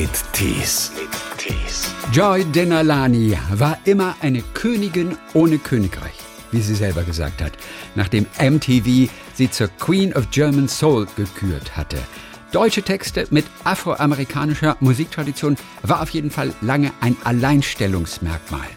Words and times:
mit 0.00 0.10
Tees. 0.32 0.92
Joy 2.12 2.44
Denalani 2.44 3.36
war 3.50 3.76
immer 3.84 4.14
eine 4.20 4.42
Königin 4.54 5.18
ohne 5.34 5.58
Königreich, 5.58 6.14
wie 6.52 6.60
sie 6.60 6.76
selber 6.76 7.02
gesagt 7.02 7.42
hat, 7.42 7.50
nachdem 7.96 8.24
MTV 8.38 9.10
sie 9.34 9.50
zur 9.50 9.66
Queen 9.80 10.14
of 10.14 10.30
German 10.30 10.68
Soul 10.68 11.08
gekürt 11.16 11.76
hatte. 11.76 11.96
Deutsche 12.52 12.82
Texte 12.82 13.26
mit 13.30 13.44
afroamerikanischer 13.64 14.76
Musiktradition 14.78 15.56
war 15.82 16.00
auf 16.00 16.10
jeden 16.10 16.30
Fall 16.30 16.52
lange 16.60 16.92
ein 17.00 17.16
Alleinstellungsmerkmal. 17.24 18.68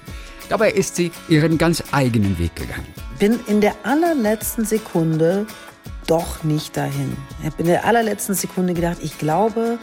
Dabei 0.50 0.72
ist 0.72 0.96
sie 0.96 1.12
ihren 1.30 1.60
ganz 1.60 1.84
eigenen 1.92 2.40
Weg 2.40 2.56
gegangen. 2.56 2.88
Bin 3.20 3.40
in 3.46 3.62
der 3.62 3.76
allerletzten 3.84 4.66
Sekunde 4.66 5.46
doch 6.08 6.44
nicht 6.44 6.76
dahin. 6.76 7.16
Ich 7.40 7.46
habe 7.46 7.56
in 7.60 7.68
der 7.68 7.86
allerletzten 7.86 8.34
Sekunde 8.34 8.74
gedacht, 8.74 8.98
ich 9.04 9.20
glaube, 9.20 9.78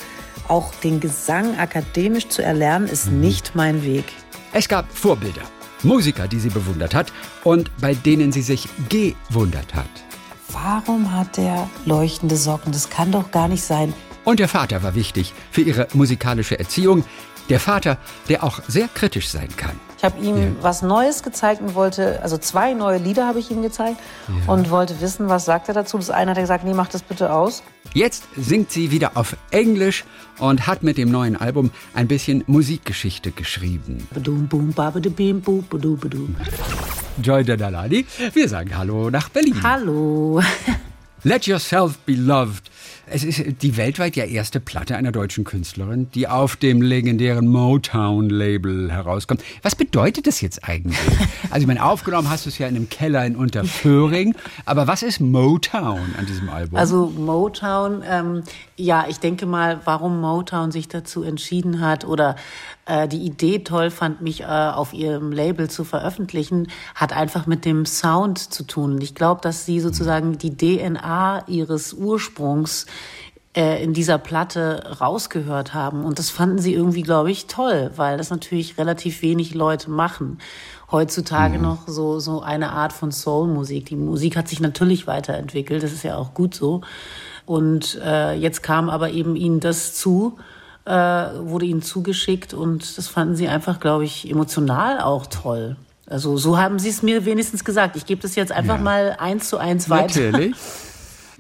auch 0.49 0.75
den 0.77 1.01
Gesang 1.01 1.59
akademisch 1.59 2.29
zu 2.29 2.43
erlernen, 2.43 2.89
ist 2.89 3.11
Mhm. 3.11 3.21
nicht 3.21 3.55
mein 3.55 3.83
Weg. 3.85 4.05
Es 4.53 4.69
gab 4.69 4.91
Vorbilder, 4.97 5.43
Musiker, 5.83 6.27
die 6.29 6.41
sie 6.41 6.49
bewundert 6.51 6.95
hat 6.95 7.13
und 7.45 7.71
bei 7.81 7.95
denen 7.95 8.33
sie 8.33 8.43
sich 8.43 8.69
gewundert 8.89 9.75
hat. 9.75 9.89
Warum 10.51 11.13
hat 11.13 11.37
der 11.37 11.69
leuchtende 11.85 12.37
Socken? 12.37 12.73
Das 12.73 12.89
kann 12.89 13.13
doch 13.13 13.31
gar 13.31 13.49
nicht 13.49 13.63
sein. 13.63 13.93
Und 14.25 14.41
der 14.41 14.49
Vater 14.49 14.83
war 14.83 14.95
wichtig 14.95 15.33
für 15.51 15.61
ihre 15.61 15.89
musikalische 15.93 16.59
Erziehung. 16.59 17.05
Der 17.49 17.61
Vater, 17.61 17.99
der 18.29 18.45
auch 18.45 18.61
sehr 18.67 18.89
kritisch 18.89 19.29
sein 19.29 19.49
kann. 19.57 19.79
Ich 19.99 20.05
habe 20.05 20.21
ihm 20.21 20.57
was 20.61 20.83
Neues 20.83 21.25
gezeigt 21.25 21.61
und 21.61 21.75
wollte, 21.75 22.23
also 22.23 22.39
zwei 22.39 22.73
neue 22.73 22.99
Lieder 22.99 23.27
habe 23.27 23.41
ich 23.41 23.51
ihm 23.51 23.63
gezeigt 23.63 23.97
und 24.47 24.71
wollte 24.71 25.01
wissen, 25.01 25.29
was 25.29 25.45
sagt 25.45 25.67
er 25.67 25.75
dazu. 25.75 25.99
Das 25.99 26.09
eine 26.09 26.31
hat 26.31 26.39
er 26.39 26.43
gesagt, 26.43 26.63
nee, 26.65 26.73
mach 26.73 26.87
das 26.87 27.03
bitte 27.03 27.33
aus. 27.33 27.65
Jetzt 27.95 28.29
singt 28.37 28.71
sie 28.71 28.93
wieder 28.93 29.17
auf 29.17 29.37
Englisch 29.51 30.05
und 30.39 30.69
hat 30.69 30.85
mit 30.85 30.99
dem 30.99 31.11
neuen 31.11 31.35
Album 31.35 31.73
ein 31.95 32.07
bisschen 32.07 32.45
Musikgeschichte 32.47 33.33
geschrieben. 33.33 34.07
Joy 37.21 37.43
Dadalani, 37.43 38.07
wir 38.33 38.49
sagen 38.49 38.79
Hallo 38.79 39.11
nach 39.11 39.29
Berlin. 39.31 39.61
Hallo. 39.65 40.41
Let 41.25 41.47
Yourself 41.47 41.99
Be 42.07 42.13
Loved. 42.13 42.71
Es 43.11 43.25
ist 43.25 43.63
die 43.63 43.77
weltweit 43.77 44.17
ja 44.17 44.25
erste 44.25 44.61
Platte 44.61 44.97
einer 44.97 45.13
deutschen 45.13 45.45
Künstlerin, 45.45 46.11
die 46.13 46.29
auf 46.29 46.57
dem 46.57 46.83
legendären 46.83 47.49
Motown-Label 47.49 48.91
herauskommt. 48.91 49.43
Was 49.63 49.75
bedeutet 49.75 50.27
das 50.27 50.41
jetzt 50.41 50.65
eigentlich? 50.65 50.99
Also 51.51 51.63
ich 51.63 51.67
meine, 51.67 51.83
aufgenommen 51.85 52.29
hast 52.29 52.45
du 52.45 52.51
es 52.51 52.59
ja 52.59 52.67
in 52.67 52.77
einem 52.77 52.89
Keller 52.91 53.25
in 53.25 53.35
Unterföhring, 53.35 54.35
aber 54.67 54.87
was 54.87 55.03
ist 55.03 55.21
Motown 55.21 56.15
an 56.19 56.27
diesem 56.27 56.51
Album? 56.51 56.77
Also 56.79 57.07
Motown, 57.07 58.03
ähm, 58.07 58.43
ja, 58.77 59.07
ich 59.09 59.19
denke 59.19 59.47
mal, 59.47 59.81
warum 59.85 60.21
Motown 60.21 60.73
sich 60.73 60.89
dazu 60.89 61.23
entschieden 61.23 61.81
hat 61.81 62.05
oder 62.05 62.37
äh, 62.89 63.07
die 63.07 63.25
Idee 63.25 63.61
toll 63.61 63.91
fand, 63.91 64.21
mich 64.21 64.41
äh, 64.41 64.45
auf 64.45 64.93
ihrem 64.93 65.31
Label 65.31 65.69
zu 65.71 65.85
veröffentlichen, 65.85 66.69
hat 66.95 67.13
einfach 67.13 67.47
mit 67.47 67.65
dem 67.65 67.87
Sound 67.87 68.39
zu 68.39 68.65
tun. 68.65 69.01
Ich 69.01 69.15
glaube, 69.15 69.41
dass 69.43 69.67
sie 69.67 69.81
sozusagen 69.81 70.39
die 70.39 70.57
DNA 70.57 71.47
ihres 71.47 71.93
Ursprungs 71.93 72.87
äh, 73.57 73.83
in 73.83 73.93
dieser 73.95 74.19
Platte 74.19 74.97
rausgehört 75.01 75.75
haben. 75.75 76.05
Und 76.05 76.19
das 76.19 76.31
fanden 76.31 76.59
sie 76.59 76.75
irgendwie, 76.75 77.03
glaube 77.03 77.31
ich, 77.31 77.47
toll, 77.47 77.91
weil 77.97 78.19
das 78.19 78.31
natürlich 78.31 78.79
relativ 78.79 79.23
wenig 79.23 79.55
Leute 79.55 79.91
machen. 79.91 80.39
Heutzutage 80.91 81.59
noch 81.59 81.87
so, 81.87 82.19
so 82.19 82.41
eine 82.41 82.71
Art 82.73 82.93
von 82.93 83.13
Soul-Musik. 83.13 83.87
Die 83.87 83.97
Musik 83.97 84.37
hat 84.37 84.49
sich 84.49 84.61
natürlich 84.61 85.07
weiterentwickelt, 85.07 85.83
das 85.83 85.93
ist 85.93 86.03
ja 86.03 86.17
auch 86.17 86.33
gut 86.35 86.55
so. 86.55 86.81
Und 87.47 87.99
äh, 88.05 88.35
jetzt 88.35 88.63
kam 88.63 88.89
aber 88.91 89.11
eben 89.11 89.37
ihnen 89.37 89.61
das 89.61 89.95
zu, 89.95 90.39
äh, 90.85 90.93
wurde 90.93 91.67
ihnen 91.67 91.83
zugeschickt 91.83 92.55
und 92.55 92.97
das 92.97 93.09
fanden 93.09 93.37
sie 93.37 93.49
einfach, 93.49 93.81
glaube 93.81 94.05
ich, 94.05 94.31
emotional 94.31 95.01
auch 95.01 95.27
toll. 95.27 95.77
Also 96.07 96.39
so 96.39 96.57
haben 96.59 96.79
sie 96.79 96.89
es 96.89 97.03
mir 97.03 97.27
wenigstens 97.27 97.65
gesagt. 97.65 97.97
Ich 97.97 98.07
gebe 98.07 98.23
das 98.23 98.35
jetzt 98.35 98.53
einfach 98.53 98.77
Ja. 98.77 98.83
mal 98.83 99.17
eins 99.19 99.51
zu 99.51 99.59
eins 99.59 99.91
weiter. 99.91 100.31
Natürlich. 100.31 100.57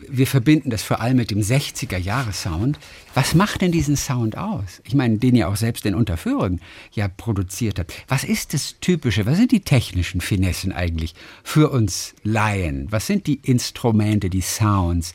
Wir 0.08 0.26
verbinden 0.28 0.70
das 0.70 0.82
vor 0.82 1.00
allem 1.00 1.16
mit 1.16 1.30
dem 1.30 1.40
60er-Jahre-Sound. 1.40 2.78
Was 3.14 3.34
macht 3.34 3.62
denn 3.62 3.72
diesen 3.72 3.96
Sound 3.96 4.38
aus? 4.38 4.80
Ich 4.84 4.94
meine, 4.94 5.18
den 5.18 5.34
ihr 5.34 5.48
auch 5.48 5.56
selbst 5.56 5.84
in 5.86 5.94
Unterführung 5.96 6.60
ja 6.92 7.08
produziert 7.08 7.80
habt. 7.80 7.92
Was 8.06 8.22
ist 8.22 8.54
das 8.54 8.76
Typische? 8.80 9.26
Was 9.26 9.38
sind 9.38 9.50
die 9.50 9.60
technischen 9.60 10.20
Finessen 10.20 10.72
eigentlich 10.72 11.14
für 11.42 11.70
uns 11.70 12.14
Laien? 12.22 12.86
Was 12.90 13.08
sind 13.08 13.26
die 13.26 13.40
Instrumente, 13.42 14.30
die 14.30 14.40
Sounds, 14.40 15.14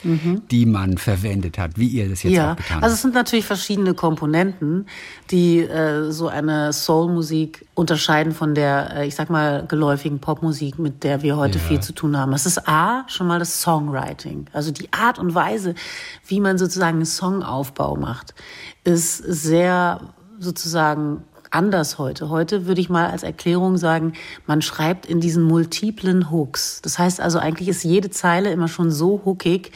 die 0.51 0.65
man 0.65 0.97
verwendet 0.97 1.57
hat, 1.57 1.77
wie 1.77 1.87
ihr 1.87 2.09
das 2.09 2.23
jetzt 2.23 2.31
Mhm. 2.31 2.35
ja, 2.35 2.51
auch 2.51 2.55
getan 2.57 2.75
also 2.77 2.85
habt? 2.87 2.93
es 2.95 3.01
sind 3.03 3.13
natürlich 3.13 3.45
verschiedene 3.45 3.93
Komponenten, 3.93 4.87
die 5.31 5.59
äh, 5.59 6.11
so 6.11 6.27
eine 6.27 6.73
Soul-Musik 6.73 7.65
unterscheiden 7.75 8.33
von 8.33 8.53
der, 8.53 8.95
äh, 8.97 9.07
ich 9.07 9.15
sag 9.15 9.29
mal, 9.29 9.65
geläufigen 9.65 10.19
Popmusik, 10.19 10.77
mit 10.77 11.03
der 11.05 11.21
wir 11.21 11.37
heute 11.37 11.57
Ja. 11.59 11.63
viel 11.63 11.79
zu 11.79 11.93
tun 11.93 12.17
haben. 12.17 12.31
Das 12.33 12.45
ist 12.45 12.67
A, 12.67 13.05
schon 13.07 13.27
mal 13.27 13.39
das 13.39 13.61
Songwriting. 13.61 14.47
Also 14.51 14.72
die 14.73 14.91
Art 14.91 15.19
und 15.19 15.35
Weise, 15.35 15.75
wie 16.25 16.39
man 16.39 16.57
sozusagen 16.57 16.97
einen 16.97 17.05
Songaufbau 17.05 17.95
macht, 17.95 18.33
ist 18.83 19.17
sehr 19.17 20.13
sozusagen 20.39 21.23
anders 21.51 21.99
heute. 21.99 22.29
Heute 22.29 22.65
würde 22.65 22.81
ich 22.81 22.89
mal 22.89 23.09
als 23.09 23.23
Erklärung 23.23 23.77
sagen, 23.77 24.13
man 24.47 24.61
schreibt 24.61 25.05
in 25.05 25.19
diesen 25.19 25.43
multiplen 25.43 26.31
Hooks. 26.31 26.81
Das 26.81 26.97
heißt 26.97 27.21
also, 27.21 27.39
eigentlich 27.39 27.69
ist 27.69 27.83
jede 27.83 28.09
Zeile 28.09 28.51
immer 28.51 28.67
schon 28.67 28.91
so 28.91 29.21
hookig, 29.23 29.71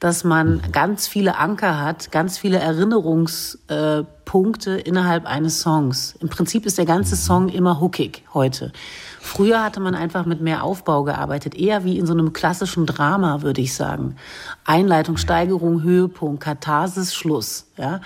dass 0.00 0.24
man 0.24 0.60
ganz 0.72 1.06
viele 1.06 1.36
Anker 1.36 1.78
hat, 1.80 2.10
ganz 2.10 2.38
viele 2.38 2.58
Erinnerungspunkte 2.58 4.06
Punkte 4.30 4.76
innerhalb 4.76 5.26
eines 5.26 5.60
Songs. 5.60 6.14
Im 6.20 6.28
Prinzip 6.28 6.64
ist 6.64 6.78
der 6.78 6.84
ganze 6.84 7.16
Song 7.16 7.48
immer 7.48 7.80
hookig 7.80 8.22
heute. 8.32 8.70
Früher 9.22 9.62
hatte 9.62 9.80
man 9.80 9.94
einfach 9.94 10.24
mit 10.24 10.40
mehr 10.40 10.64
Aufbau 10.64 11.04
gearbeitet, 11.04 11.54
eher 11.54 11.84
wie 11.84 11.98
in 11.98 12.06
so 12.06 12.14
einem 12.14 12.32
klassischen 12.32 12.86
Drama, 12.86 13.42
würde 13.42 13.60
ich 13.60 13.74
sagen. 13.74 14.16
Einleitung, 14.64 15.18
Steigerung, 15.18 15.82
Höhepunkt, 15.82 16.42
Katharsis, 16.42 17.14
Schluss. 17.14 17.66
Ja? 17.76 18.00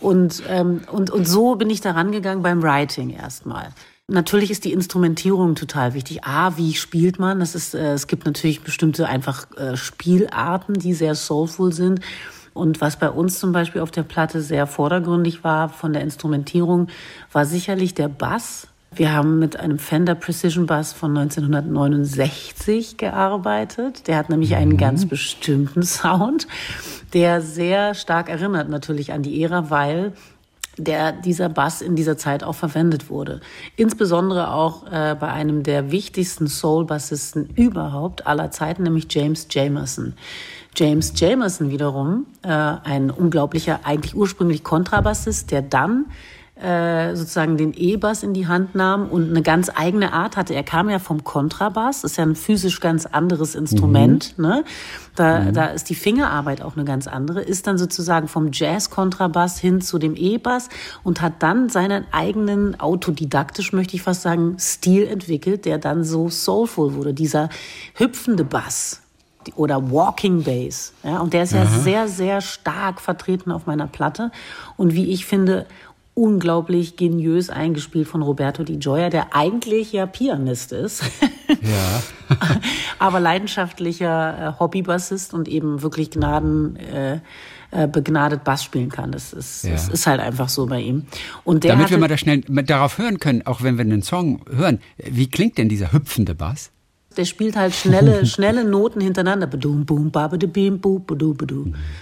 Und, 0.00 0.42
ähm, 0.48 0.80
und, 0.90 1.10
und 1.10 1.28
so 1.28 1.56
bin 1.56 1.68
ich 1.68 1.82
da 1.82 1.92
rangegangen 1.92 2.42
beim 2.42 2.62
Writing 2.62 3.10
erstmal. 3.10 3.68
Natürlich 4.06 4.50
ist 4.50 4.64
die 4.64 4.72
Instrumentierung 4.72 5.54
total 5.54 5.94
wichtig. 5.94 6.24
A, 6.24 6.56
wie 6.56 6.74
spielt 6.74 7.18
man? 7.18 7.40
Das 7.40 7.54
ist, 7.54 7.74
äh, 7.74 7.92
es 7.92 8.06
gibt 8.06 8.24
natürlich 8.24 8.62
bestimmte 8.62 9.06
einfach 9.06 9.46
äh, 9.56 9.76
Spielarten, 9.76 10.74
die 10.74 10.94
sehr 10.94 11.14
soulful 11.14 11.72
sind. 11.72 12.00
Und 12.54 12.80
was 12.80 12.98
bei 12.98 13.10
uns 13.10 13.38
zum 13.38 13.52
Beispiel 13.52 13.80
auf 13.80 13.90
der 13.90 14.02
Platte 14.02 14.40
sehr 14.40 14.66
vordergründig 14.66 15.42
war 15.44 15.68
von 15.68 15.92
der 15.92 16.02
Instrumentierung, 16.02 16.88
war 17.32 17.44
sicherlich 17.44 17.94
der 17.94 18.08
Bass. 18.08 18.68
Wir 18.96 19.12
haben 19.12 19.40
mit 19.40 19.58
einem 19.58 19.78
Fender 19.78 20.14
Precision 20.14 20.66
Bass 20.66 20.92
von 20.92 21.16
1969 21.16 22.96
gearbeitet. 22.96 24.06
Der 24.06 24.16
hat 24.16 24.28
nämlich 24.28 24.54
einen 24.54 24.76
ganz 24.76 25.06
bestimmten 25.06 25.82
Sound, 25.84 26.46
der 27.12 27.40
sehr 27.40 27.94
stark 27.94 28.28
erinnert 28.28 28.68
natürlich 28.68 29.12
an 29.12 29.22
die 29.22 29.42
Ära, 29.42 29.70
weil 29.70 30.12
der 30.76 31.12
dieser 31.12 31.48
Bass 31.48 31.82
in 31.82 31.96
dieser 31.96 32.16
Zeit 32.16 32.44
auch 32.44 32.54
verwendet 32.54 33.10
wurde. 33.10 33.40
Insbesondere 33.76 34.52
auch 34.52 34.86
äh, 34.86 35.16
bei 35.18 35.28
einem 35.28 35.62
der 35.62 35.90
wichtigsten 35.90 36.46
Soul-Bassisten 36.46 37.50
überhaupt 37.54 38.26
aller 38.26 38.50
Zeiten, 38.50 38.84
nämlich 38.84 39.06
James 39.10 39.48
Jamerson. 39.50 40.14
James 40.76 41.12
Jamerson 41.16 41.70
wiederum, 41.70 42.26
äh, 42.42 42.48
ein 42.48 43.10
unglaublicher, 43.10 43.80
eigentlich 43.84 44.16
ursprünglich 44.16 44.64
Kontrabassist, 44.64 45.50
der 45.50 45.62
dann 45.62 46.06
äh, 46.56 47.16
sozusagen 47.16 47.56
den 47.56 47.74
E-Bass 47.74 48.22
in 48.22 48.32
die 48.32 48.46
Hand 48.46 48.76
nahm 48.76 49.08
und 49.08 49.28
eine 49.28 49.42
ganz 49.42 49.72
eigene 49.74 50.12
Art 50.12 50.36
hatte. 50.36 50.54
Er 50.54 50.62
kam 50.62 50.88
ja 50.88 51.00
vom 51.00 51.24
Kontrabass, 51.24 52.04
ist 52.04 52.16
ja 52.16 52.22
ein 52.22 52.36
physisch 52.36 52.78
ganz 52.78 53.06
anderes 53.06 53.56
Instrument. 53.56 54.38
Ne? 54.38 54.64
Da, 55.16 55.50
da 55.50 55.66
ist 55.66 55.90
die 55.90 55.96
Fingerarbeit 55.96 56.62
auch 56.62 56.76
eine 56.76 56.84
ganz 56.84 57.08
andere, 57.08 57.42
ist 57.42 57.66
dann 57.66 57.76
sozusagen 57.76 58.28
vom 58.28 58.50
Jazz-Kontrabass 58.52 59.58
hin 59.58 59.80
zu 59.80 59.98
dem 59.98 60.14
E-Bass 60.14 60.68
und 61.02 61.20
hat 61.20 61.42
dann 61.42 61.68
seinen 61.70 62.04
eigenen, 62.12 62.78
autodidaktisch 62.78 63.72
möchte 63.72 63.96
ich 63.96 64.02
fast 64.02 64.22
sagen, 64.22 64.56
Stil 64.60 65.08
entwickelt, 65.08 65.64
der 65.64 65.78
dann 65.78 66.04
so 66.04 66.28
soulful 66.28 66.94
wurde. 66.94 67.14
Dieser 67.14 67.48
hüpfende 67.94 68.44
Bass 68.44 69.00
oder 69.56 69.90
Walking 69.90 70.44
Bass. 70.44 70.92
Ja, 71.02 71.18
und 71.18 71.32
der 71.32 71.42
ist 71.42 71.52
ja 71.52 71.66
sehr, 71.66 72.08
sehr 72.08 72.40
stark 72.40 73.00
vertreten 73.00 73.50
auf 73.50 73.66
meiner 73.66 73.86
Platte. 73.86 74.30
Und 74.76 74.94
wie 74.94 75.10
ich 75.10 75.26
finde, 75.26 75.66
unglaublich 76.14 76.96
geniös 76.96 77.50
eingespielt 77.50 78.06
von 78.06 78.22
Roberto 78.22 78.62
Di 78.62 78.76
Gioia, 78.78 79.10
der 79.10 79.34
eigentlich 79.34 79.92
ja 79.92 80.06
Pianist 80.06 80.72
ist, 80.72 81.02
Ja. 81.48 82.02
aber 82.98 83.20
leidenschaftlicher 83.20 84.54
äh, 84.56 84.60
Hobbybassist 84.60 85.34
und 85.34 85.48
eben 85.48 85.82
wirklich 85.82 86.10
gnaden, 86.10 86.76
äh, 86.76 87.20
äh, 87.70 87.88
begnadet 87.88 88.44
Bass 88.44 88.62
spielen 88.64 88.90
kann. 88.90 89.12
Das 89.12 89.32
ist, 89.32 89.64
Ja. 89.64 89.72
das 89.72 89.88
ist 89.88 90.06
halt 90.06 90.20
einfach 90.20 90.48
so 90.48 90.66
bei 90.66 90.80
ihm. 90.80 91.06
Und 91.42 91.64
der 91.64 91.72
Damit 91.72 91.86
hatte, 91.86 91.94
wir 91.96 91.98
mal 92.00 92.08
da 92.08 92.16
schnell 92.16 92.42
mit 92.48 92.70
darauf 92.70 92.98
hören 92.98 93.18
können, 93.18 93.44
auch 93.46 93.62
wenn 93.62 93.76
wir 93.76 93.82
einen 93.84 94.02
Song 94.02 94.40
hören, 94.48 94.80
wie 94.96 95.28
klingt 95.28 95.58
denn 95.58 95.68
dieser 95.68 95.92
hüpfende 95.92 96.34
Bass? 96.34 96.70
Der 97.16 97.24
spielt 97.24 97.56
halt 97.56 97.74
schnelle, 97.74 98.26
schnelle 98.26 98.64
Noten 98.64 99.00
hintereinander. 99.00 99.48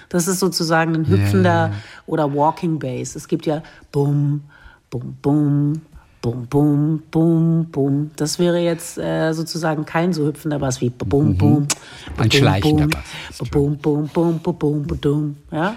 Das 0.09 0.29
ist 0.29 0.39
sozusagen 0.39 0.95
ein 0.95 1.07
hüpfender 1.07 1.69
ja. 1.69 1.73
oder 2.07 2.35
Walking 2.35 2.79
Bass. 2.79 3.17
Es 3.17 3.29
gibt 3.29 3.47
ja 3.47 3.63
Bum, 3.91 4.43
Bum, 4.91 5.17
Bum, 5.23 5.81
Bum, 6.21 6.47
Bum, 6.47 7.03
Bum, 7.11 7.67
Bum. 7.71 8.11
Das 8.17 8.39
wäre 8.39 8.59
jetzt 8.59 8.99
äh, 8.99 9.33
sozusagen 9.33 9.85
kein 9.85 10.13
so 10.13 10.27
hüpfender 10.27 10.59
Bass 10.59 10.81
wie 10.81 10.91
Bum, 10.91 11.37
Bum, 11.37 11.61
mhm. 11.61 11.69
Ein 12.17 12.31
schleichender 12.31 12.89
Bass. 12.89 13.49
Bum, 13.51 13.77
Bum, 13.77 14.09
Bum, 14.09 14.39
Bum, 14.39 14.57
Bum, 14.59 14.87
Bum, 14.87 15.37
Ja? 15.51 15.77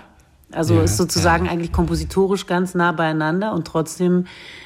Also 0.51 0.75
ja, 0.75 0.83
ist 0.83 0.97
sozusagen 0.97 1.45
ja. 1.45 1.51
eigentlich 1.51 1.71
kompositorisch 1.71 2.45
ganz 2.47 2.75
nah 2.75 2.91
beieinander 2.91 3.53
und 3.53 3.65
trotzdem 3.65 4.25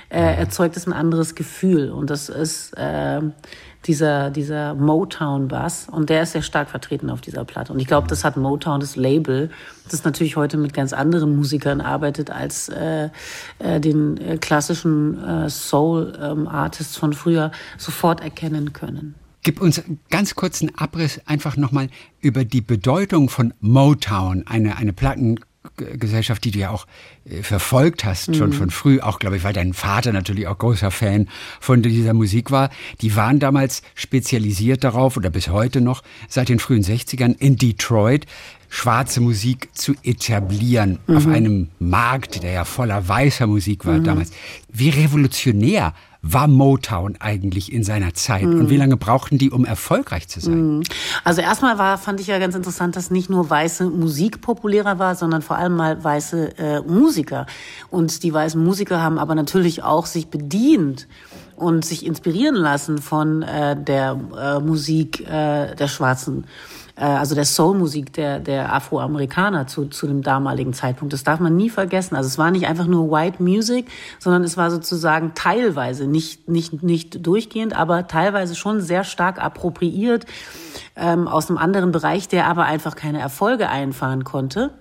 äh, 0.10 0.36
erzeugt 0.38 0.76
es 0.78 0.88
ein 0.88 0.94
anderes 0.94 1.36
Gefühl. 1.36 1.92
Und 1.92 2.10
das 2.10 2.30
ist 2.30 2.74
äh, 2.78 3.22
dieser, 3.86 4.30
dieser 4.30 4.76
Motown-Bass. 4.76 5.88
Und 5.90 6.10
der 6.10 6.24
ist 6.24 6.34
sehr 6.34 6.42
stark 6.42 6.70
vertreten 6.70 7.10
auf 7.10 7.22
dieser 7.22 7.46
Platte. 7.46 7.72
Und 7.72 7.80
ich 7.80 7.88
glaube, 7.88 8.08
das 8.08 8.24
hat 8.24 8.36
Motown, 8.38 8.80
das 8.80 8.96
Label, 8.96 9.50
das 9.90 10.04
natürlich 10.04 10.36
heute 10.36 10.58
mit 10.58 10.74
ganz 10.74 10.94
anderen 10.94 11.36
Musikern 11.36 11.82
arbeitet 11.82 12.30
als 12.30 12.70
äh, 12.70 13.10
äh, 13.60 13.80
den 13.80 14.18
äh, 14.18 14.38
klassischen 14.38 15.24
äh, 15.24 15.50
Soul-Artists 15.50 16.96
ähm, 16.96 17.00
von 17.00 17.14
früher, 17.14 17.52
sofort 17.78 18.22
erkennen 18.22 18.74
können. 18.74 19.16
Gib 19.44 19.62
uns 19.62 19.82
ganz 20.10 20.36
kurzen 20.36 20.78
Abriss 20.78 21.22
einfach 21.26 21.56
nochmal 21.56 21.88
über 22.20 22.44
die 22.44 22.60
Bedeutung 22.60 23.30
von 23.30 23.54
Motown, 23.62 24.46
eine, 24.46 24.76
eine 24.76 24.92
Platten 24.92 25.40
Gesellschaft, 25.76 26.44
die 26.44 26.52
du 26.52 26.60
ja 26.60 26.70
auch 26.70 26.88
äh, 27.26 27.44
verfolgt 27.44 28.06
hast, 28.06 28.36
schon 28.36 28.50
mhm. 28.50 28.54
von 28.54 28.70
früh, 28.70 29.00
auch 29.00 29.20
glaube 29.20 29.38
ich, 29.38 29.44
weil 29.44 29.54
dein 29.54 29.74
Vater 29.74 30.12
natürlich 30.12 30.48
auch 30.48 30.58
großer 30.58 30.92
Fan 30.92 31.28
von 31.60 31.82
dieser 31.82 32.14
Musik 32.14 32.52
war. 32.52 32.70
Die 33.02 33.16
waren 33.16 33.40
damals 33.40 33.82
spezialisiert 33.96 34.84
darauf 34.84 35.18
oder 35.18 35.30
bis 35.30 35.50
heute 35.50 35.82
noch 35.82 36.04
seit 36.28 36.50
den 36.50 36.60
frühen 36.60 36.84
60ern 36.84 37.36
in 37.40 37.56
Detroit 37.56 38.26
schwarze 38.70 39.20
Musik 39.20 39.70
zu 39.74 39.96
etablieren 40.04 41.00
mhm. 41.08 41.18
auf 41.18 41.28
einem 41.28 41.70
Markt, 41.80 42.44
der 42.44 42.52
ja 42.52 42.66
voller 42.66 43.08
weißer 43.08 43.48
Musik 43.48 43.86
war 43.86 43.98
mhm. 43.98 44.04
damals. 44.04 44.32
Wie 44.72 44.90
revolutionär 44.90 45.94
war 46.22 46.48
Motown 46.48 47.16
eigentlich 47.20 47.72
in 47.72 47.84
seiner 47.84 48.14
Zeit 48.14 48.44
mhm. 48.44 48.60
und 48.60 48.70
wie 48.70 48.76
lange 48.76 48.98
brauchten 48.98 49.38
die, 49.38 49.52
um 49.52 49.64
erfolgreich 49.64 50.28
zu 50.28 50.42
sein? 50.42 50.78
Mhm. 50.78 50.84
Also 51.24 51.42
erstmal 51.42 51.78
war, 51.78 51.98
fand 51.98 52.20
ich 52.20 52.28
ja 52.28 52.40
ganz 52.40 52.56
interessant, 52.56 52.96
dass 52.96 53.10
nicht 53.10 53.30
nur 53.30 53.50
weiße 53.50 53.90
Musik 53.90 54.42
populärer 54.42 55.00
war, 55.00 55.16
sondern 55.16 55.42
vor 55.42 55.58
allem 55.58 55.78
mal 55.78 56.04
weiße 56.04 56.58
äh, 56.58 56.82
Musiker. 56.82 57.46
Und 57.90 58.24
die 58.24 58.34
weißen 58.34 58.62
Musiker 58.62 59.02
haben 59.02 59.18
aber 59.18 59.34
natürlich 59.34 59.84
auch 59.84 60.06
sich 60.06 60.28
bedient 60.28 61.08
und 61.56 61.86
sich 61.86 62.06
inspirieren 62.06 62.56
lassen 62.56 62.98
von 62.98 63.42
äh, 63.44 63.82
der 63.82 64.20
äh, 64.38 64.60
Musik 64.60 65.22
äh, 65.22 65.76
der 65.76 65.88
Schwarzen 65.88 66.46
also 67.04 67.36
der 67.36 67.46
Soulmusik 67.46 68.14
der, 68.14 68.40
der 68.40 68.74
Afroamerikaner 68.74 69.68
zu, 69.68 69.86
zu 69.86 70.08
dem 70.08 70.22
damaligen 70.22 70.74
Zeitpunkt. 70.74 71.14
Das 71.14 71.24
darf 71.24 71.40
man 71.40 71.56
nie 71.56 71.70
vergessen. 71.70 72.16
Also 72.16 72.28
es 72.28 72.38
war 72.38 72.52
nicht 72.52 72.68
einfach 72.68 72.88
nur 72.88 73.10
White 73.12 73.42
Music, 73.42 73.88
sondern 74.20 74.44
es 74.44 74.58
war 74.58 74.70
sozusagen 74.70 75.34
teilweise, 75.34 76.08
nicht, 76.08 76.50
nicht, 76.50 76.84
nicht 76.84 77.26
durchgehend, 77.26 77.74
aber 77.74 78.08
teilweise 78.08 78.56
schon 78.56 78.82
sehr 78.82 79.04
stark 79.04 79.42
appropriiert 79.44 80.26
ähm, 80.96 81.28
aus 81.28 81.50
einem 81.50 81.58
anderen 81.58 81.92
Bereich, 81.92 82.28
der 82.28 82.48
aber 82.48 82.66
einfach 82.66 82.96
keine 82.96 83.20
Erfolge 83.20 83.70
einfahren 83.70 84.24
konnte 84.24 84.72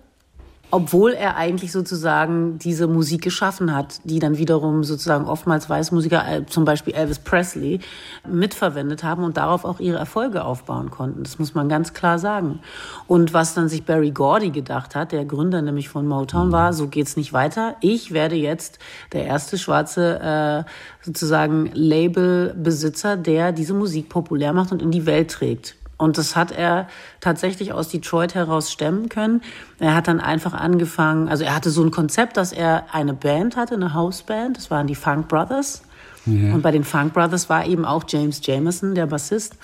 obwohl 0.70 1.12
er 1.12 1.36
eigentlich 1.36 1.72
sozusagen 1.72 2.58
diese 2.58 2.86
Musik 2.86 3.22
geschaffen 3.22 3.74
hat, 3.74 4.00
die 4.04 4.18
dann 4.18 4.36
wiederum 4.36 4.84
sozusagen 4.84 5.24
oftmals 5.24 5.70
Weißmusiker, 5.70 6.24
äh, 6.30 6.46
zum 6.46 6.64
Beispiel 6.64 6.94
Elvis 6.94 7.18
Presley, 7.18 7.80
mitverwendet 8.28 9.02
haben 9.02 9.24
und 9.24 9.36
darauf 9.36 9.64
auch 9.64 9.80
ihre 9.80 9.98
Erfolge 9.98 10.44
aufbauen 10.44 10.90
konnten. 10.90 11.22
Das 11.22 11.38
muss 11.38 11.54
man 11.54 11.68
ganz 11.68 11.94
klar 11.94 12.18
sagen. 12.18 12.60
Und 13.06 13.32
was 13.32 13.54
dann 13.54 13.68
sich 13.68 13.84
Barry 13.84 14.10
Gordy 14.10 14.50
gedacht 14.50 14.94
hat, 14.94 15.12
der 15.12 15.24
Gründer 15.24 15.62
nämlich 15.62 15.88
von 15.88 16.06
Motown 16.06 16.52
war, 16.52 16.72
so 16.72 16.88
geht's 16.88 17.16
nicht 17.16 17.32
weiter. 17.32 17.76
Ich 17.80 18.12
werde 18.12 18.36
jetzt 18.36 18.78
der 19.12 19.24
erste 19.24 19.56
schwarze 19.56 20.64
äh, 20.66 20.70
sozusagen 21.04 21.70
Labelbesitzer, 21.72 23.16
der 23.16 23.52
diese 23.52 23.72
Musik 23.72 24.10
populär 24.10 24.52
macht 24.52 24.72
und 24.72 24.82
in 24.82 24.90
die 24.90 25.06
Welt 25.06 25.30
trägt. 25.30 25.76
Und 25.98 26.16
das 26.16 26.36
hat 26.36 26.52
er 26.52 26.86
tatsächlich 27.20 27.72
aus 27.72 27.88
Detroit 27.88 28.34
heraus 28.34 28.70
stemmen 28.70 29.08
können. 29.08 29.42
Er 29.80 29.94
hat 29.94 30.08
dann 30.08 30.20
einfach 30.20 30.54
angefangen, 30.54 31.28
also 31.28 31.44
er 31.44 31.54
hatte 31.54 31.70
so 31.70 31.82
ein 31.82 31.90
Konzept, 31.90 32.36
dass 32.36 32.52
er 32.52 32.86
eine 32.92 33.12
Band 33.12 33.56
hatte, 33.56 33.74
eine 33.74 33.94
Houseband, 33.94 34.56
das 34.56 34.70
waren 34.70 34.86
die 34.86 34.94
Funk 34.94 35.28
Brothers. 35.28 35.82
Ja. 36.24 36.54
Und 36.54 36.62
bei 36.62 36.70
den 36.70 36.84
Funk 36.84 37.14
Brothers 37.14 37.48
war 37.48 37.66
eben 37.66 37.84
auch 37.84 38.04
James 38.06 38.40
Jameson, 38.44 38.94
der 38.94 39.06
Bassist. 39.06 39.56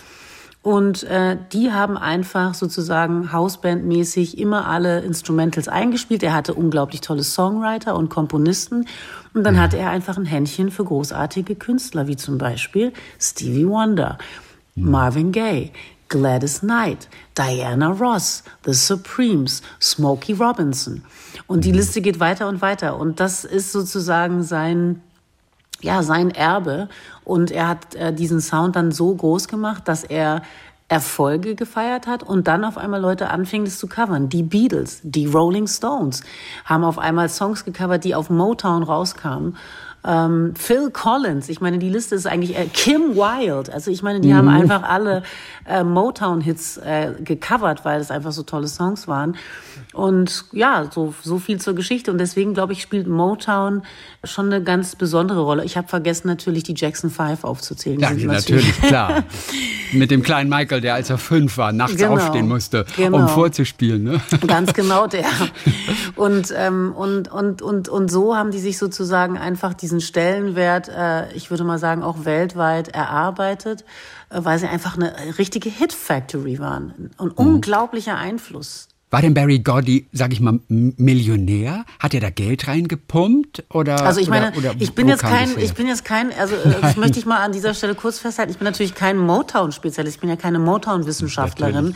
Und 0.65 1.03
äh, 1.05 1.37
die 1.53 1.73
haben 1.73 1.99
einfach 1.99 2.55
sozusagen 2.55 3.33
Hausbandmäßig 3.33 4.39
immer 4.39 4.67
alle 4.67 5.01
Instrumentals 5.01 5.69
eingespielt. 5.69 6.23
Er 6.23 6.33
hatte 6.33 6.55
unglaublich 6.55 7.03
tolle 7.03 7.23
Songwriter 7.23 7.95
und 7.95 8.09
Komponisten. 8.09 8.87
Und 9.35 9.45
dann 9.45 9.57
ja. 9.57 9.61
hatte 9.61 9.77
er 9.77 9.91
einfach 9.91 10.17
ein 10.17 10.25
Händchen 10.25 10.71
für 10.71 10.85
großartige 10.85 11.55
Künstler, 11.55 12.07
wie 12.07 12.17
zum 12.17 12.39
Beispiel 12.39 12.95
Stevie 13.21 13.69
Wonder, 13.69 14.17
ja. 14.75 14.87
Marvin 14.87 15.33
Gaye, 15.33 15.71
Gladys 16.09 16.61
Knight, 16.61 17.09
Diana 17.37 17.89
Ross, 17.89 18.45
The 18.65 18.73
Supremes, 18.73 19.63
Smokey 19.81 20.35
Robinson. 20.35 21.05
Und 21.47 21.65
die 21.65 21.71
mhm. 21.71 21.79
Liste 21.79 22.01
geht 22.01 22.21
weiter 22.21 22.49
und 22.49 22.63
weiter. 22.63 22.99
Und 22.99 23.21
das 23.21 23.45
ist 23.45 23.73
sozusagen 23.73 24.43
sein, 24.43 25.03
ja, 25.81 26.03
sein 26.03 26.31
Erbe. 26.31 26.89
Und 27.25 27.51
er 27.51 27.69
hat 27.69 27.95
äh, 27.95 28.13
diesen 28.13 28.41
Sound 28.41 28.77
dann 28.77 28.93
so 28.93 29.15
groß 29.15 29.49
gemacht, 29.49 29.89
dass 29.89 30.05
er 30.05 30.43
Erfolge 30.89 31.55
gefeiert 31.55 32.07
hat 32.07 32.23
und 32.23 32.47
dann 32.47 32.65
auf 32.65 32.77
einmal 32.77 33.01
Leute 33.01 33.31
anfingen, 33.31 33.65
das 33.65 33.79
zu 33.79 33.87
covern. 33.87 34.29
Die 34.29 34.43
Beatles, 34.43 35.01
die 35.03 35.27
Rolling 35.27 35.67
Stones 35.67 36.23
haben 36.67 36.85
auf 36.85 36.99
einmal 36.99 37.29
Songs 37.31 37.65
gecovert, 37.65 38.05
die 38.05 38.15
auf 38.15 38.29
Motown 38.29 38.83
rauskamen. 38.83 39.57
Ähm, 40.07 40.55
Phil 40.55 40.91
Collins, 40.91 41.49
ich 41.49 41.61
meine, 41.61 41.79
die 41.79 41.89
Liste 41.89 42.15
ist 42.15 42.27
eigentlich 42.27 42.59
äh, 42.59 42.67
Kim 42.67 43.17
Wilde. 43.17 43.73
Also 43.73 43.91
ich 43.91 44.03
meine, 44.03 44.21
die 44.21 44.29
mhm. 44.29 44.37
haben 44.37 44.49
einfach 44.49 44.83
alle 44.83 45.23
äh, 45.67 45.83
Motown-Hits 45.83 46.77
äh, 46.79 47.13
gecovert, 47.21 47.85
weil 47.85 48.01
es 48.01 48.11
einfach 48.11 48.33
so 48.33 48.43
tolle 48.43 48.69
Songs 48.69 49.09
waren. 49.09 49.37
Und 49.95 50.45
ja, 50.53 50.91
so, 50.93 51.15
so 51.23 51.39
viel 51.39 51.61
zur 51.61 51.75
Geschichte. 51.75 52.11
Und 52.11 52.19
deswegen, 52.19 52.53
glaube 52.53 52.73
ich, 52.73 52.83
spielt 52.83 53.07
Motown 53.07 53.83
schon 54.25 54.47
eine 54.47 54.63
ganz 54.63 54.97
besondere 54.97 55.41
Rolle. 55.41 55.65
Ich 55.65 55.77
habe 55.77 55.89
vergessen, 55.89 56.27
natürlich 56.27 56.65
die 56.65 56.75
Jackson 56.77 57.11
Five 57.11 57.45
aufzuzählen. 57.45 58.01
Ja, 58.01 58.11
natürlich, 58.11 58.27
natürlich 58.27 58.81
klar. 58.83 59.25
Mit 59.93 60.11
dem 60.11 60.23
kleinen 60.23 60.51
Michael, 60.51 60.81
der 60.81 60.95
als 60.95 61.11
er 61.11 61.19
fünf 61.19 61.57
war, 61.57 61.73
nachts 61.73 61.97
genau, 61.97 62.15
aufstehen 62.15 62.49
musste, 62.49 62.85
genau. 62.97 63.19
um 63.19 63.29
vorzuspielen. 63.29 64.03
Ne? 64.03 64.21
Ganz 64.47 64.73
genau 64.73 65.07
der. 65.07 65.25
Und, 66.17 66.53
ähm, 66.57 66.93
und, 66.97 67.31
und, 67.33 67.61
und, 67.61 67.89
und 67.89 68.11
so 68.11 68.37
haben 68.37 68.53
die 68.53 68.61
sich 68.61 68.79
sozusagen 68.79 69.37
einfach 69.37 69.75
diesen 69.75 69.94
Stellenwert, 70.01 70.89
äh, 70.89 71.33
ich 71.33 71.51
würde 71.51 71.65
mal 71.65 71.79
sagen, 71.79 72.03
auch 72.03 72.25
weltweit 72.25 72.89
erarbeitet, 72.89 73.85
äh, 74.31 74.41
weil 74.43 74.59
sie 74.59 74.69
einfach 74.69 74.97
eine 74.97 75.15
richtige 75.39 75.69
Hit-Factory 75.69 76.59
waren. 76.59 77.11
Ein 77.19 77.27
mhm. 77.27 77.33
unglaublicher 77.33 78.17
Einfluss 78.17 78.89
war 79.15 79.23
denn 79.23 79.33
Barry 79.33 79.61
Gordy, 79.61 80.09
sag 80.11 80.33
ich 80.33 80.41
mal, 80.41 80.59
Millionär? 80.67 81.85
Hat 82.01 82.15
er 82.15 82.21
da 82.21 82.31
Geld 82.31 82.67
reingepumpt 82.67 83.63
oder? 83.71 84.05
Also 84.05 84.21
ich 84.21 84.29
meine, 84.29 84.49
oder, 84.57 84.71
oder 84.71 84.81
ich 84.81 84.93
bin 84.93 85.07
jetzt 85.07 85.23
kein, 85.23 85.57
ich 85.57 85.73
bin 85.75 85.87
jetzt 85.87 86.05
kein, 86.05 86.33
also 86.37 86.57
Nein. 86.65 86.79
das 86.83 86.97
möchte 86.97 87.21
ich 87.21 87.25
mal 87.25 87.37
an 87.37 87.53
dieser 87.53 87.75
Stelle 87.75 87.95
kurz 87.95 88.19
festhalten. 88.19 88.51
Ich 88.51 88.59
bin 88.59 88.65
natürlich 88.65 88.97
kein 88.97 89.17
Motown-Spezialist. 89.19 90.17
Ich 90.17 90.21
bin 90.21 90.31
ja 90.31 90.35
keine 90.35 90.59
Motown-Wissenschaftlerin. 90.59 91.95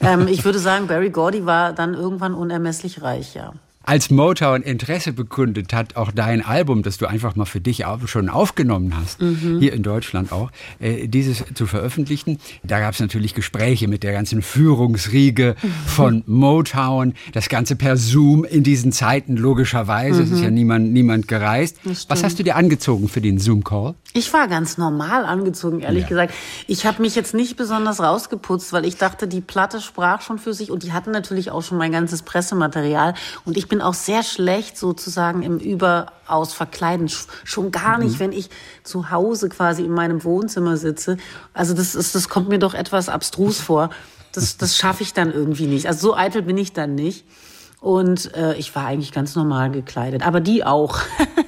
Ähm, 0.00 0.26
ich 0.26 0.44
würde 0.44 0.58
sagen, 0.58 0.88
Barry 0.88 1.10
Gordy 1.10 1.46
war 1.46 1.72
dann 1.72 1.94
irgendwann 1.94 2.34
unermesslich 2.34 3.00
reich, 3.00 3.34
ja 3.34 3.52
als 3.82 4.10
Motown 4.10 4.62
Interesse 4.62 5.12
bekundet 5.12 5.72
hat, 5.72 5.96
auch 5.96 6.12
dein 6.12 6.44
Album, 6.44 6.82
das 6.82 6.98
du 6.98 7.06
einfach 7.06 7.34
mal 7.34 7.46
für 7.46 7.60
dich 7.60 7.86
auch 7.86 8.06
schon 8.06 8.28
aufgenommen 8.28 8.94
hast, 8.96 9.22
mhm. 9.22 9.58
hier 9.58 9.72
in 9.72 9.82
Deutschland 9.82 10.32
auch, 10.32 10.50
äh, 10.80 11.08
dieses 11.08 11.44
zu 11.54 11.66
veröffentlichen. 11.66 12.38
Da 12.62 12.80
gab 12.80 12.94
es 12.94 13.00
natürlich 13.00 13.34
Gespräche 13.34 13.88
mit 13.88 14.02
der 14.02 14.12
ganzen 14.12 14.42
Führungsriege 14.42 15.56
mhm. 15.60 15.68
von 15.86 16.22
Motown, 16.26 17.14
das 17.32 17.48
Ganze 17.48 17.74
per 17.74 17.96
Zoom 17.96 18.44
in 18.44 18.62
diesen 18.62 18.92
Zeiten 18.92 19.36
logischerweise. 19.36 20.20
Mhm. 20.20 20.26
Es 20.26 20.30
ist 20.32 20.42
ja 20.42 20.50
niemand, 20.50 20.92
niemand 20.92 21.26
gereist. 21.26 21.78
Was 22.08 22.22
hast 22.22 22.38
du 22.38 22.42
dir 22.42 22.56
angezogen 22.56 23.08
für 23.08 23.20
den 23.20 23.38
Zoom-Call? 23.38 23.94
Ich 24.12 24.32
war 24.32 24.48
ganz 24.48 24.76
normal 24.76 25.24
angezogen, 25.24 25.80
ehrlich 25.80 26.02
ja. 26.02 26.08
gesagt. 26.08 26.34
Ich 26.66 26.84
habe 26.84 27.00
mich 27.00 27.14
jetzt 27.14 27.32
nicht 27.32 27.56
besonders 27.56 28.00
rausgeputzt, 28.00 28.72
weil 28.72 28.84
ich 28.84 28.96
dachte, 28.96 29.28
die 29.28 29.40
Platte 29.40 29.80
sprach 29.80 30.20
schon 30.20 30.38
für 30.38 30.52
sich 30.52 30.72
und 30.72 30.82
die 30.82 30.92
hatten 30.92 31.12
natürlich 31.12 31.52
auch 31.52 31.62
schon 31.62 31.78
mein 31.78 31.92
ganzes 31.92 32.22
Pressematerial 32.22 33.14
und 33.44 33.56
ich 33.56 33.68
bin 33.68 33.80
auch 33.80 33.94
sehr 33.94 34.24
schlecht 34.24 34.76
sozusagen 34.76 35.42
im 35.42 35.58
Überaus 35.58 36.52
verkleiden. 36.52 37.08
Schon 37.44 37.70
gar 37.70 37.98
nicht, 37.98 38.14
mhm. 38.14 38.20
wenn 38.20 38.32
ich 38.32 38.50
zu 38.82 39.10
Hause 39.10 39.48
quasi 39.48 39.84
in 39.84 39.92
meinem 39.92 40.24
Wohnzimmer 40.24 40.76
sitze. 40.76 41.16
Also 41.54 41.74
das 41.74 41.94
ist, 41.94 42.16
das 42.16 42.28
kommt 42.28 42.48
mir 42.48 42.58
doch 42.58 42.74
etwas 42.74 43.08
abstrus 43.08 43.60
vor. 43.60 43.90
Das, 44.32 44.56
das 44.56 44.76
schaffe 44.76 45.04
ich 45.04 45.14
dann 45.14 45.32
irgendwie 45.32 45.66
nicht. 45.66 45.86
Also 45.86 46.08
so 46.08 46.16
eitel 46.16 46.42
bin 46.42 46.58
ich 46.58 46.72
dann 46.72 46.96
nicht. 46.96 47.24
Und 47.80 48.34
äh, 48.34 48.54
ich 48.56 48.74
war 48.74 48.86
eigentlich 48.86 49.12
ganz 49.12 49.36
normal 49.36 49.70
gekleidet. 49.70 50.26
Aber 50.26 50.40
die 50.40 50.64
auch. 50.64 50.98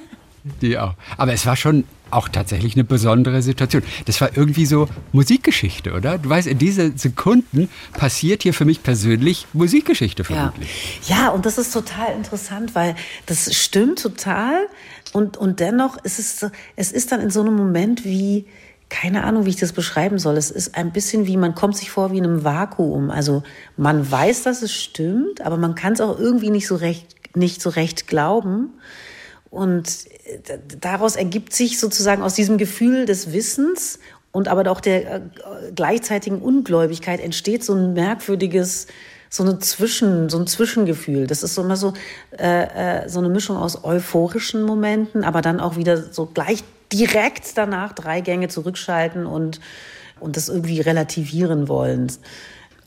die 0.61 0.77
auch. 0.79 0.93
Aber 1.17 1.33
es 1.33 1.45
war 1.45 1.55
schon 1.55 1.83
auch 2.13 2.29
tatsächlich 2.29 2.75
eine 2.75 2.83
besondere 2.83 3.41
Situation. 3.41 3.83
Das 4.05 4.21
war 4.21 4.35
irgendwie 4.35 4.65
so 4.65 4.87
Musikgeschichte, 5.11 5.93
oder? 5.93 6.17
Du 6.17 6.29
weißt, 6.29 6.47
in 6.47 6.57
diesen 6.57 6.97
Sekunden 6.97 7.69
passiert 7.93 8.43
hier 8.43 8.53
für 8.53 8.65
mich 8.65 8.83
persönlich 8.83 9.47
Musikgeschichte 9.53 10.23
vermutlich. 10.23 11.01
Ja. 11.07 11.15
ja, 11.15 11.29
und 11.29 11.45
das 11.45 11.57
ist 11.57 11.73
total 11.73 12.13
interessant, 12.15 12.75
weil 12.75 12.95
das 13.25 13.53
stimmt 13.53 14.01
total. 14.01 14.67
Und, 15.11 15.37
und 15.37 15.59
dennoch 15.59 15.97
ist 16.03 16.19
es, 16.19 16.51
es 16.75 16.91
ist 16.91 17.11
dann 17.11 17.21
in 17.21 17.29
so 17.29 17.41
einem 17.41 17.55
Moment 17.55 18.03
wie, 18.03 18.45
keine 18.89 19.23
Ahnung, 19.23 19.45
wie 19.45 19.49
ich 19.49 19.55
das 19.55 19.73
beschreiben 19.73 20.19
soll. 20.19 20.37
Es 20.37 20.51
ist 20.51 20.75
ein 20.75 20.91
bisschen 20.91 21.25
wie, 21.25 21.37
man 21.37 21.55
kommt 21.55 21.77
sich 21.77 21.89
vor 21.89 22.11
wie 22.11 22.19
in 22.19 22.25
einem 22.25 22.43
Vakuum. 22.43 23.09
Also 23.09 23.43
man 23.75 24.09
weiß, 24.09 24.43
dass 24.43 24.61
es 24.61 24.73
stimmt, 24.73 25.41
aber 25.41 25.57
man 25.57 25.75
kann 25.75 25.93
es 25.93 26.01
auch 26.01 26.19
irgendwie 26.19 26.51
nicht 26.51 26.67
so 26.67 26.75
recht, 26.75 27.07
nicht 27.35 27.61
so 27.61 27.69
recht 27.69 28.07
glauben. 28.07 28.69
Und 29.53 30.07
äh, 30.25 30.57
daraus 30.81 31.15
ergibt 31.15 31.53
sich 31.53 31.79
sozusagen 31.79 32.23
aus 32.23 32.33
diesem 32.33 32.57
Gefühl 32.57 33.05
des 33.05 33.33
Wissens 33.33 33.99
und 34.31 34.47
aber 34.47 34.69
auch 34.71 34.81
der 34.81 35.15
äh, 35.15 35.21
gleichzeitigen 35.75 36.41
Ungläubigkeit 36.41 37.19
entsteht 37.19 37.63
so 37.63 37.75
ein 37.75 37.93
merkwürdiges, 37.93 38.87
so 39.29 39.43
eine 39.43 39.59
Zwischen, 39.59 40.27
so 40.29 40.39
ein 40.39 40.47
Zwischengefühl. 40.47 41.27
Das 41.27 41.43
ist 41.43 41.53
so 41.53 41.61
immer 41.61 41.77
so 41.77 41.93
äh, 42.39 43.03
äh, 43.03 43.09
so 43.09 43.19
eine 43.19 43.29
Mischung 43.29 43.57
aus 43.57 43.83
euphorischen 43.83 44.63
Momenten, 44.63 45.23
aber 45.23 45.43
dann 45.43 45.59
auch 45.59 45.75
wieder 45.75 46.01
so 46.01 46.25
gleich 46.25 46.63
direkt 46.91 47.55
danach 47.55 47.93
drei 47.93 48.21
Gänge 48.21 48.47
zurückschalten 48.47 49.27
und 49.27 49.59
und 50.19 50.35
das 50.35 50.49
irgendwie 50.49 50.81
relativieren 50.81 51.67
wollen. 51.67 52.11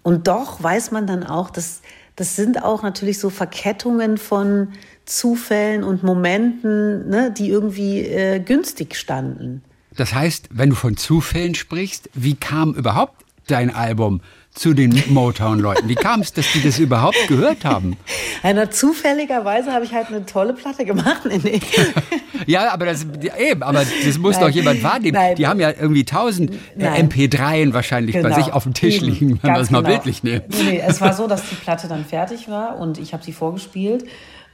Und 0.03 0.27
doch 0.27 0.61
weiß 0.61 0.91
man 0.91 1.07
dann 1.07 1.23
auch, 1.23 1.51
dass 1.51 1.81
das 2.17 2.35
sind 2.35 2.65
auch 2.65 2.83
natürlich 2.83 3.21
so 3.21 3.31
Verkettungen 3.31 4.19
von 4.19 4.73
Zufällen 5.07 5.85
und 5.85 6.03
Momenten, 6.03 7.09
ne, 7.09 7.33
die 7.37 7.49
irgendwie 7.49 8.01
äh, 8.01 8.41
günstig 8.41 8.97
standen. 8.97 9.63
Das 9.97 10.15
heißt, 10.15 10.49
wenn 10.51 10.71
du 10.71 10.77
von 10.77 10.97
Zufällen 10.97 11.55
sprichst, 11.55 12.11
wie 12.13 12.35
kam 12.35 12.75
überhaupt 12.75 13.25
dein 13.47 13.75
Album 13.75 14.21
zu 14.57 14.73
den 14.75 15.03
Motown-Leuten? 15.09 15.89
Wie 15.89 15.95
kam 15.95 16.21
es, 16.21 16.33
dass 16.33 16.51
die 16.53 16.63
das 16.63 16.79
überhaupt 16.79 17.29
gehört 17.29 17.65
haben? 17.65 17.97
Einer 18.43 18.71
zufälligerweise 18.71 19.73
habe 19.73 19.85
ich 19.85 19.93
halt 19.93 20.09
eine 20.09 20.27
tolle 20.27 20.53
Platte 20.53 20.85
gemacht. 20.85 21.23
Nee. 21.43 21.61
ja, 22.47 22.73
aber 22.73 22.87
das, 22.87 23.07
eben, 23.39 23.63
aber 23.63 23.85
das 24.05 24.19
muss 24.19 24.37
Nein. 24.37 24.45
doch 24.47 24.55
jemand 24.55 24.83
wahrnehmen. 24.83 25.15
Nein. 25.15 25.37
Die 25.37 25.47
haben 25.47 25.61
ja 25.61 25.71
irgendwie 25.71 26.05
tausend 26.05 26.53
äh, 26.79 27.03
MP3 27.03 27.75
wahrscheinlich 27.75 28.15
genau. 28.15 28.31
bei 28.31 28.35
sich 28.35 28.53
auf 28.53 28.63
dem 28.63 28.73
Tisch 28.73 29.01
liegen, 29.01 29.39
wenn 29.43 29.55
wir 29.55 29.61
es 29.61 29.71
mal 29.71 29.83
genau. 29.83 29.95
bildlich 29.95 30.23
nehmen. 30.23 30.43
Nee, 30.49 30.63
nee, 30.63 30.83
es 30.85 31.01
war 31.01 31.13
so, 31.13 31.27
dass 31.27 31.49
die 31.49 31.57
Platte 31.57 31.89
dann 31.89 32.05
fertig 32.05 32.49
war 32.49 32.79
und 32.79 32.99
ich 32.99 33.13
habe 33.13 33.23
sie 33.23 33.33
vorgespielt. 33.33 34.07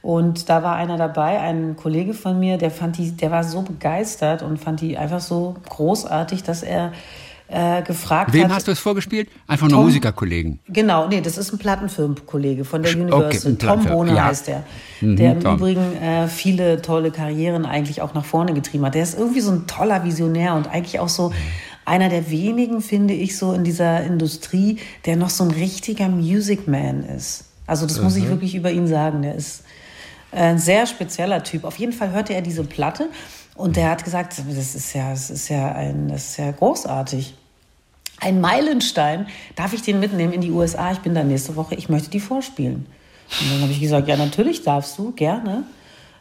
Und 0.03 0.49
da 0.49 0.63
war 0.63 0.75
einer 0.75 0.97
dabei, 0.97 1.39
ein 1.39 1.77
Kollege 1.77 2.13
von 2.13 2.37
mir, 2.37 2.57
der 2.57 2.71
fand 2.71 2.97
die, 2.97 3.11
der 3.13 3.31
war 3.31 3.45
so 3.45 3.61
begeistert 3.61 4.43
und 4.43 4.59
fand 4.59 4.81
die 4.81 4.97
einfach 4.97 5.21
so 5.21 5.55
großartig, 5.69 6.43
dass 6.43 6.61
er 6.61 6.91
äh, 7.47 7.81
gefragt 7.83 8.33
Wem 8.33 8.45
hat. 8.45 8.51
hast 8.51 8.67
du 8.67 8.71
es 8.71 8.79
vorgespielt? 8.79 9.29
Einfach 9.47 9.69
nur 9.69 9.83
Musikerkollegen. 9.83 10.59
Genau, 10.67 11.07
nee, 11.07 11.21
das 11.21 11.37
ist 11.37 11.53
ein 11.53 11.57
Plattenfirmenkollege 11.57 12.65
von 12.65 12.83
der 12.83 12.91
Universal. 12.93 13.53
Okay, 13.53 13.55
Tom 13.57 13.85
Bohne 13.85 14.13
ja. 14.15 14.25
heißt 14.25 14.47
der. 14.47 14.63
Mhm, 14.99 15.15
der 15.15 15.31
im 15.31 15.39
Tom. 15.39 15.55
Übrigen 15.55 15.95
äh, 16.01 16.27
viele 16.27 16.81
tolle 16.81 17.11
Karrieren 17.11 17.65
eigentlich 17.65 18.01
auch 18.01 18.13
nach 18.13 18.25
vorne 18.25 18.53
getrieben 18.53 18.85
hat. 18.85 18.95
Der 18.95 19.03
ist 19.03 19.17
irgendwie 19.17 19.41
so 19.41 19.51
ein 19.51 19.67
toller 19.67 20.03
Visionär 20.03 20.55
und 20.55 20.67
eigentlich 20.67 20.99
auch 20.99 21.09
so 21.09 21.31
einer 21.85 22.09
der 22.09 22.29
wenigen, 22.29 22.81
finde 22.81 23.13
ich, 23.13 23.37
so 23.37 23.53
in 23.53 23.63
dieser 23.63 24.03
Industrie, 24.03 24.79
der 25.05 25.15
noch 25.15 25.29
so 25.29 25.45
ein 25.45 25.51
richtiger 25.51 26.09
Music 26.09 26.67
Man 26.67 27.03
ist. 27.03 27.45
Also 27.67 27.85
das 27.85 27.99
mhm. 27.99 28.03
muss 28.03 28.17
ich 28.17 28.25
mhm. 28.25 28.29
wirklich 28.29 28.55
über 28.55 28.71
ihn 28.71 28.87
sagen. 28.87 29.21
Der 29.21 29.35
ist 29.35 29.63
ein 30.33 30.59
sehr 30.59 30.85
spezieller 30.85 31.43
Typ. 31.43 31.63
Auf 31.63 31.77
jeden 31.77 31.93
Fall 31.93 32.11
hörte 32.11 32.33
er 32.33 32.41
diese 32.41 32.63
Platte 32.63 33.09
und 33.55 33.75
der 33.75 33.89
hat 33.91 34.03
gesagt, 34.03 34.37
das 34.37 34.75
ist 34.75 34.93
ja, 34.93 35.11
das 35.11 35.29
ist 35.29 35.49
ja 35.49 35.73
ein, 35.73 36.07
das 36.07 36.29
ist 36.29 36.37
ja 36.37 36.51
großartig. 36.51 37.35
Ein 38.19 38.41
Meilenstein. 38.41 39.27
Darf 39.55 39.73
ich 39.73 39.81
den 39.81 39.99
mitnehmen 39.99 40.33
in 40.33 40.41
die 40.41 40.51
USA? 40.51 40.91
Ich 40.91 40.99
bin 40.99 41.13
da 41.13 41.23
nächste 41.23 41.55
Woche. 41.55 41.75
Ich 41.75 41.89
möchte 41.89 42.09
die 42.09 42.19
vorspielen. 42.19 42.85
Und 43.41 43.51
dann 43.51 43.61
habe 43.61 43.71
ich 43.71 43.81
gesagt, 43.81 44.07
ja, 44.07 44.15
natürlich 44.15 44.63
darfst 44.63 44.97
du, 44.97 45.11
gerne. 45.11 45.63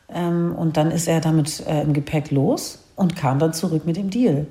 Ähm, 0.08 0.54
und 0.56 0.76
dann 0.76 0.90
ist 0.90 1.06
er 1.06 1.20
damit 1.20 1.60
äh, 1.66 1.82
im 1.82 1.92
Gepäck 1.92 2.30
los 2.30 2.80
und 2.96 3.16
kam 3.16 3.38
dann 3.38 3.52
zurück 3.52 3.86
mit 3.86 3.96
dem 3.96 4.10
Deal. 4.10 4.46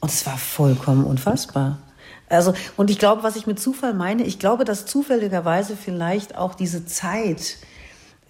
Und 0.00 0.10
es 0.10 0.24
war 0.26 0.38
vollkommen 0.38 1.04
unfassbar. 1.04 1.78
Also, 2.28 2.54
und 2.76 2.90
ich 2.90 2.98
glaube, 2.98 3.22
was 3.22 3.36
ich 3.36 3.46
mit 3.46 3.60
Zufall 3.60 3.94
meine, 3.94 4.24
ich 4.24 4.38
glaube, 4.38 4.64
dass 4.64 4.86
zufälligerweise 4.86 5.76
vielleicht 5.76 6.36
auch 6.36 6.54
diese 6.54 6.86
Zeit, 6.86 7.58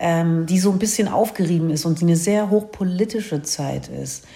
ähm, 0.05 0.45
die 0.45 0.59
so 0.59 0.71
ein 0.71 0.79
bisschen 0.79 1.09
aufgerieben 1.09 1.71
ist 1.71 1.87
und 1.87 1.99
die 1.99 2.05
eine 2.05 2.17
sehr 2.17 2.51
hochpolitische 2.51 3.43
Zeit 3.43 3.89
ist, 3.89 4.27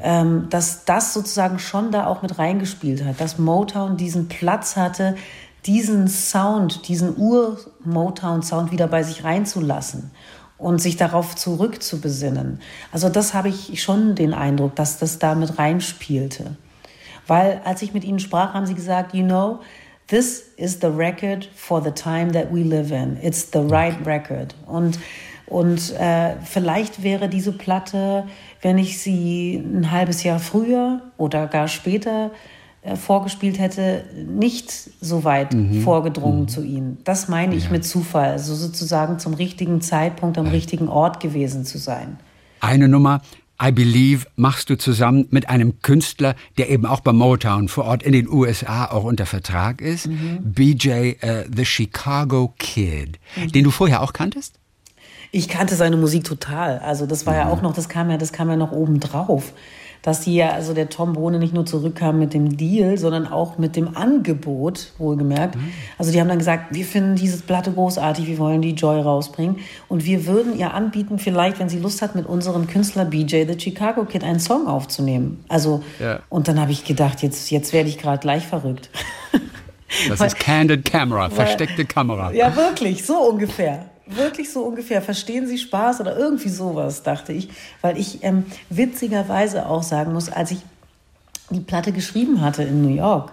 ähm, 0.00 0.46
dass 0.50 0.84
das 0.84 1.12
sozusagen 1.12 1.58
schon 1.58 1.90
da 1.90 2.06
auch 2.06 2.22
mit 2.22 2.38
reingespielt 2.38 3.04
hat, 3.04 3.20
dass 3.20 3.36
Motown 3.36 3.96
diesen 3.96 4.28
Platz 4.28 4.76
hatte, 4.76 5.16
diesen 5.66 6.06
Sound, 6.06 6.86
diesen 6.86 7.16
Ur-Motown-Sound 7.16 8.70
wieder 8.70 8.86
bei 8.86 9.02
sich 9.02 9.24
reinzulassen 9.24 10.12
und 10.58 10.80
sich 10.80 10.96
darauf 10.96 11.34
zurückzubesinnen. 11.34 12.60
Also 12.92 13.08
das 13.08 13.34
habe 13.34 13.48
ich 13.48 13.82
schon 13.82 14.14
den 14.14 14.32
Eindruck, 14.32 14.76
dass 14.76 14.98
das 14.98 15.18
da 15.18 15.34
mit 15.34 15.58
reinspielte. 15.58 16.56
Weil 17.26 17.60
als 17.64 17.82
ich 17.82 17.92
mit 17.92 18.04
ihnen 18.04 18.20
sprach, 18.20 18.54
haben 18.54 18.66
sie 18.66 18.74
gesagt, 18.74 19.12
you 19.12 19.24
know, 19.24 19.58
this 20.06 20.44
is 20.56 20.80
the 20.80 20.90
record 20.90 21.48
for 21.54 21.80
the 21.82 21.90
time 21.90 22.32
that 22.32 22.52
we 22.52 22.62
live 22.62 22.92
in. 22.92 23.18
It's 23.22 23.50
the 23.52 23.60
right 23.60 23.94
record. 24.06 24.54
Und, 24.66 24.98
und 25.46 25.92
äh, 25.98 26.36
vielleicht 26.42 27.02
wäre 27.02 27.28
diese 27.28 27.52
Platte, 27.52 28.26
wenn 28.62 28.78
ich 28.78 28.98
sie 28.98 29.56
ein 29.56 29.90
halbes 29.90 30.22
Jahr 30.22 30.38
früher 30.38 31.02
oder 31.16 31.46
gar 31.46 31.68
später 31.68 32.30
äh, 32.82 32.96
vorgespielt 32.96 33.58
hätte, 33.58 34.04
nicht 34.28 34.70
so 35.00 35.24
weit 35.24 35.54
mhm. 35.54 35.82
vorgedrungen 35.82 36.42
mhm. 36.42 36.48
zu 36.48 36.62
ihnen. 36.62 36.98
Das 37.04 37.28
meine 37.28 37.54
ich 37.54 37.64
ja. 37.64 37.70
mit 37.70 37.84
Zufall, 37.84 38.30
also 38.30 38.54
sozusagen 38.54 39.18
zum 39.18 39.34
richtigen 39.34 39.80
Zeitpunkt 39.80 40.38
am 40.38 40.46
richtigen 40.46 40.88
Ort 40.88 41.20
gewesen 41.20 41.64
zu 41.64 41.78
sein. 41.78 42.18
Eine 42.60 42.88
Nummer 42.88 43.20
I 43.62 43.72
Believe 43.72 44.26
machst 44.36 44.70
du 44.70 44.76
zusammen 44.76 45.26
mit 45.30 45.48
einem 45.48 45.80
Künstler, 45.80 46.34
der 46.58 46.70
eben 46.70 46.86
auch 46.86 47.00
bei 47.00 47.12
Motown 47.12 47.68
vor 47.68 47.84
Ort 47.84 48.02
in 48.02 48.12
den 48.12 48.28
USA 48.28 48.86
auch 48.86 49.04
unter 49.04 49.26
Vertrag 49.26 49.80
ist, 49.80 50.06
mhm. 50.06 50.40
BJ 50.42 51.14
uh, 51.22 51.44
The 51.54 51.64
Chicago 51.64 52.54
Kid, 52.58 53.18
mhm. 53.36 53.52
den 53.52 53.64
du 53.64 53.70
vorher 53.70 54.02
auch 54.02 54.12
kanntest? 54.12 54.58
Ich 55.32 55.48
kannte 55.48 55.74
seine 55.74 55.96
Musik 55.96 56.24
total. 56.24 56.78
Also 56.78 57.06
das 57.06 57.26
war 57.26 57.34
mhm. 57.34 57.38
ja 57.38 57.48
auch 57.48 57.62
noch, 57.62 57.74
das 57.74 57.88
kam 57.88 58.10
ja, 58.10 58.18
das 58.18 58.32
kam 58.32 58.48
ja 58.50 58.56
noch 58.56 58.72
oben 58.72 59.00
drauf 59.00 59.52
dass 60.06 60.24
ja, 60.24 60.50
also 60.50 60.72
der 60.72 60.88
Tom 60.88 61.14
Bohne 61.14 61.40
nicht 61.40 61.52
nur 61.52 61.66
zurückkam 61.66 62.20
mit 62.20 62.32
dem 62.32 62.56
Deal, 62.56 62.96
sondern 62.96 63.26
auch 63.26 63.58
mit 63.58 63.74
dem 63.74 63.96
Angebot, 63.96 64.92
wohlgemerkt. 64.98 65.56
Mhm. 65.56 65.72
Also 65.98 66.12
die 66.12 66.20
haben 66.20 66.28
dann 66.28 66.38
gesagt, 66.38 66.66
wir 66.70 66.84
finden 66.84 67.16
diese 67.16 67.42
Platte 67.42 67.72
großartig, 67.72 68.28
wir 68.28 68.38
wollen 68.38 68.62
die 68.62 68.70
Joy 68.70 69.00
rausbringen 69.00 69.56
und 69.88 70.04
wir 70.04 70.26
würden 70.26 70.56
ihr 70.56 70.74
anbieten, 70.74 71.18
vielleicht, 71.18 71.58
wenn 71.58 71.68
sie 71.68 71.80
Lust 71.80 72.02
hat, 72.02 72.14
mit 72.14 72.24
unserem 72.24 72.68
Künstler 72.68 73.04
BJ 73.04 73.46
The 73.48 73.58
Chicago 73.58 74.04
Kid 74.04 74.22
einen 74.22 74.38
Song 74.38 74.68
aufzunehmen. 74.68 75.44
Also, 75.48 75.82
ja. 75.98 76.20
und 76.28 76.46
dann 76.46 76.60
habe 76.60 76.70
ich 76.70 76.84
gedacht, 76.84 77.24
jetzt, 77.24 77.50
jetzt 77.50 77.72
werde 77.72 77.88
ich 77.88 77.98
gerade 77.98 78.20
gleich 78.20 78.46
verrückt. 78.46 78.90
Das 80.08 80.20
ist 80.24 80.38
Candid 80.38 80.84
Camera, 80.84 81.30
versteckte 81.30 81.84
Kamera. 81.84 82.30
Ja, 82.30 82.54
wirklich, 82.54 83.04
so 83.04 83.14
ungefähr 83.28 83.86
wirklich 84.06 84.52
so 84.52 84.62
ungefähr, 84.62 85.02
verstehen 85.02 85.46
Sie 85.46 85.58
Spaß 85.58 86.00
oder 86.00 86.16
irgendwie 86.16 86.48
sowas, 86.48 87.02
dachte 87.02 87.32
ich. 87.32 87.48
Weil 87.80 87.98
ich 87.98 88.22
ähm, 88.22 88.46
witzigerweise 88.70 89.66
auch 89.66 89.82
sagen 89.82 90.12
muss, 90.12 90.30
als 90.30 90.52
ich 90.52 90.58
die 91.50 91.60
Platte 91.60 91.92
geschrieben 91.92 92.40
hatte 92.40 92.62
in 92.62 92.82
New 92.82 92.94
York, 92.94 93.32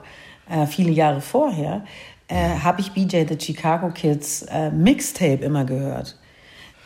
äh, 0.50 0.66
viele 0.66 0.92
Jahre 0.92 1.22
vorher, 1.22 1.84
äh, 2.28 2.60
habe 2.60 2.82
ich 2.82 2.92
BJ 2.92 3.26
The 3.28 3.38
Chicago 3.40 3.90
Kids 3.90 4.44
äh, 4.44 4.72
Mixtape 4.72 5.44
immer 5.44 5.66
gehört. 5.66 6.18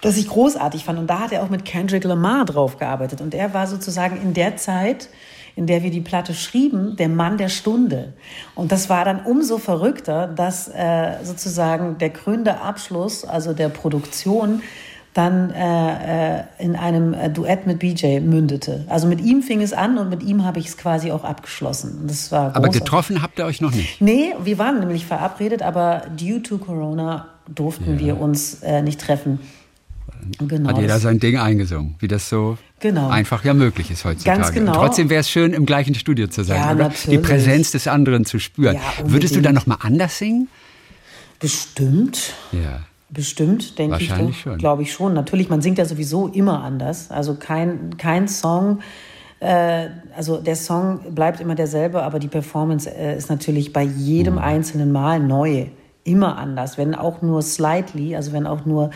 Das 0.01 0.17
ich 0.17 0.27
großartig 0.27 0.84
fand. 0.84 1.00
Und 1.00 1.08
da 1.08 1.20
hat 1.20 1.32
er 1.32 1.44
auch 1.44 1.50
mit 1.50 1.65
Kendrick 1.65 2.03
Lamar 2.03 2.46
drauf 2.46 2.77
gearbeitet. 2.77 3.22
Und 3.22 3.34
er 3.34 3.53
war 3.53 3.67
sozusagen 3.67 4.22
in 4.22 4.34
der 4.34 4.58
Zeit, 4.58 5.10
in 5.58 5.66
der 5.66 5.82
wir 5.82 5.90
die 5.90 6.02
Platte 6.02 6.36
schrieben, 6.36 6.96
der 6.98 7.10
Mann 7.10 7.38
der 7.38 7.50
Stunde. 7.50 8.14
Und 8.54 8.72
das 8.72 8.90
war 8.90 9.04
dann 9.04 9.26
umso 9.26 9.58
verrückter, 9.58 10.28
dass 10.28 10.68
äh, 10.68 11.14
sozusagen 11.24 11.98
der 11.98 12.12
krönende 12.12 12.62
Abschluss, 12.62 13.26
also 13.26 13.54
der 13.54 13.70
Produktion, 13.70 14.62
dann 15.16 15.50
äh, 15.50 16.38
äh 16.38 16.44
in 16.60 16.76
einem 16.76 17.16
äh, 17.16 17.32
Duett 17.32 17.66
mit 17.66 17.80
BJ 17.80 18.20
mündete. 18.20 18.86
Also 18.88 19.08
mit 19.08 19.20
ihm 19.20 19.42
fing 19.42 19.64
es 19.64 19.74
an 19.74 19.98
und 19.98 20.10
mit 20.12 20.22
ihm 20.22 20.46
habe 20.46 20.60
ich 20.60 20.68
es 20.68 20.78
quasi 20.78 21.12
auch 21.12 21.24
abgeschlossen. 21.24 22.04
Das 22.06 22.32
war 22.32 22.56
aber 22.56 22.70
getroffen 22.70 23.24
habt 23.24 23.40
ihr 23.40 23.46
euch 23.46 23.60
noch 23.60 23.74
nicht? 23.74 24.00
Nee, 24.00 24.36
wir 24.44 24.60
waren 24.60 24.80
nämlich 24.80 25.08
verabredet, 25.08 25.64
aber 25.64 26.04
due 26.16 26.44
to 26.44 26.60
Corona 26.60 27.30
durften 27.48 27.94
ja. 27.94 28.00
wir 28.00 28.22
uns 28.22 28.62
äh, 28.62 28.84
nicht 28.84 29.02
treffen. 29.02 29.40
Genau. 30.40 30.70
Hat 30.70 30.78
jeder 30.78 31.00
sein 31.00 31.20
Ding 31.20 31.38
eingesungen, 31.38 31.96
wie 32.00 32.08
das 32.08 32.30
so 32.30 32.58
genau. 32.80 33.10
einfach 33.10 33.44
ja 33.44 33.54
möglich 33.54 33.92
ist 33.92 34.06
heutzutage. 34.06 34.40
Ganz 34.40 34.54
genau. 34.54 34.74
Und 34.74 34.78
trotzdem 34.78 35.10
wäre 35.10 35.22
es 35.22 35.30
schön, 35.30 35.54
im 35.54 35.66
gleichen 35.66 35.96
Studio 35.96 36.28
zu 36.28 36.44
sein, 36.44 36.58
ja, 36.58 36.74
oder? 36.74 36.84
Natürlich. 36.90 37.20
Die 37.20 37.26
Präsenz 37.26 37.72
des 37.72 37.88
anderen 37.88 38.26
zu 38.26 38.40
spüren. 38.40 38.76
Ja, 38.76 38.82
Würdest 39.06 39.36
du 39.36 39.42
dann 39.42 39.56
noch 39.56 39.68
mal 39.68 39.78
anders 39.82 40.18
singen? 40.18 40.48
Bestimmt. 41.40 42.34
Ja. 42.52 42.82
Bestimmt, 43.10 43.80
denke 43.80 43.98
ich. 44.00 44.12
Glaube 44.58 44.84
ich 44.84 44.92
schon. 44.92 45.14
Natürlich, 45.14 45.50
man 45.50 45.62
singt 45.62 45.78
ja 45.78 45.86
sowieso 45.86 46.28
immer 46.28 46.64
anders. 46.64 47.10
Also 47.10 47.36
kein, 47.36 47.98
kein 47.98 48.28
Song 48.28 48.80
äh, 49.40 49.90
also 50.16 50.38
der 50.38 50.56
Song 50.56 51.14
bleibt 51.14 51.40
immer 51.40 51.56
derselbe, 51.56 52.02
aber 52.04 52.20
die 52.20 52.28
Performance 52.28 52.90
äh, 52.90 53.18
ist 53.18 53.30
natürlich 53.30 53.72
bei 53.72 53.84
jedem 53.84 54.36
mhm. 54.36 54.40
einzelnen 54.40 54.92
Mal 54.92 55.20
neu, 55.20 55.68
immer 56.04 56.38
anders, 56.38 56.78
wenn 56.78 56.96
auch 56.96 57.22
nur 57.22 57.42
slightly, 57.42 58.16
also 58.16 58.32
wenn 58.32 58.48
auch 58.48 58.66
nur 58.66 58.92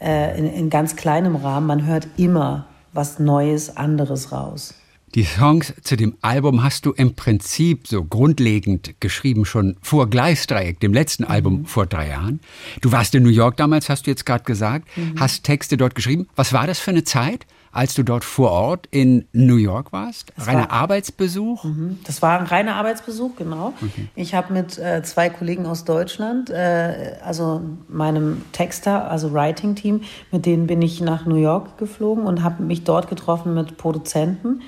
äh, 0.00 0.38
in, 0.38 0.52
in 0.52 0.70
ganz 0.70 0.96
kleinem 0.96 1.36
Rahmen, 1.36 1.66
man 1.66 1.86
hört 1.86 2.08
immer 2.16 2.66
was 2.92 3.18
Neues, 3.18 3.76
anderes 3.76 4.32
raus. 4.32 4.74
Die 5.14 5.22
Songs 5.22 5.72
zu 5.84 5.96
dem 5.96 6.16
Album 6.22 6.64
hast 6.64 6.86
du 6.86 6.92
im 6.92 7.14
Prinzip 7.14 7.86
so 7.86 8.02
grundlegend 8.02 8.96
geschrieben, 8.98 9.44
schon 9.44 9.76
vor 9.80 10.10
Gleisdreieck, 10.10 10.80
dem 10.80 10.92
letzten 10.92 11.22
mhm. 11.22 11.30
Album 11.30 11.66
vor 11.66 11.86
drei 11.86 12.08
Jahren. 12.08 12.40
Du 12.80 12.90
warst 12.90 13.14
in 13.14 13.22
New 13.22 13.28
York 13.28 13.56
damals, 13.56 13.88
hast 13.88 14.06
du 14.06 14.10
jetzt 14.10 14.26
gerade 14.26 14.42
gesagt, 14.42 14.88
mhm. 14.96 15.14
hast 15.20 15.44
Texte 15.44 15.76
dort 15.76 15.94
geschrieben. 15.94 16.26
Was 16.34 16.52
war 16.52 16.66
das 16.66 16.80
für 16.80 16.90
eine 16.90 17.04
Zeit? 17.04 17.46
Als 17.74 17.94
du 17.94 18.02
dort 18.02 18.24
vor 18.24 18.50
Ort 18.50 18.86
in 18.90 19.26
New 19.32 19.56
York 19.56 19.92
warst? 19.92 20.32
Das 20.36 20.46
reiner 20.46 20.60
war, 20.60 20.72
Arbeitsbesuch? 20.72 21.64
Mhm. 21.64 21.98
Das 22.04 22.22
war 22.22 22.38
ein 22.38 22.46
reiner 22.46 22.76
Arbeitsbesuch, 22.76 23.36
genau. 23.36 23.74
Okay. 23.82 24.08
Ich 24.14 24.34
habe 24.34 24.52
mit 24.52 24.78
äh, 24.78 25.02
zwei 25.02 25.28
Kollegen 25.28 25.66
aus 25.66 25.84
Deutschland, 25.84 26.50
äh, 26.50 27.16
also 27.24 27.60
meinem 27.88 28.42
Texter, 28.52 29.10
also 29.10 29.32
Writing-Team, 29.32 30.02
mit 30.30 30.46
denen 30.46 30.66
bin 30.66 30.80
ich 30.82 31.00
nach 31.00 31.26
New 31.26 31.36
York 31.36 31.78
geflogen 31.78 32.24
und 32.24 32.42
habe 32.42 32.62
mich 32.62 32.84
dort 32.84 33.08
getroffen 33.08 33.54
mit 33.54 33.76
Produzenten 33.76 34.62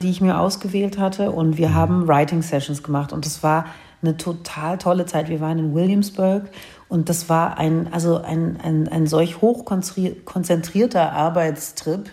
die 0.00 0.10
ich 0.10 0.20
mir 0.20 0.40
ausgewählt 0.40 0.98
hatte. 0.98 1.30
Und 1.30 1.56
wir 1.58 1.68
mhm. 1.68 1.74
haben 1.74 2.08
Writing 2.08 2.42
Sessions 2.42 2.82
gemacht. 2.82 3.12
Und 3.12 3.24
das 3.24 3.44
war 3.44 3.66
eine 4.02 4.16
total 4.16 4.78
tolle 4.78 5.06
Zeit. 5.06 5.28
Wir 5.28 5.40
waren 5.40 5.58
in 5.58 5.74
Williamsburg 5.74 6.48
und 6.88 7.08
das 7.08 7.28
war 7.28 7.58
ein, 7.58 7.92
also 7.92 8.20
ein, 8.20 8.58
ein, 8.62 8.88
ein 8.88 9.06
solch 9.06 9.40
hochkonzentrierter 9.40 11.12
Arbeitstrip. 11.12 12.10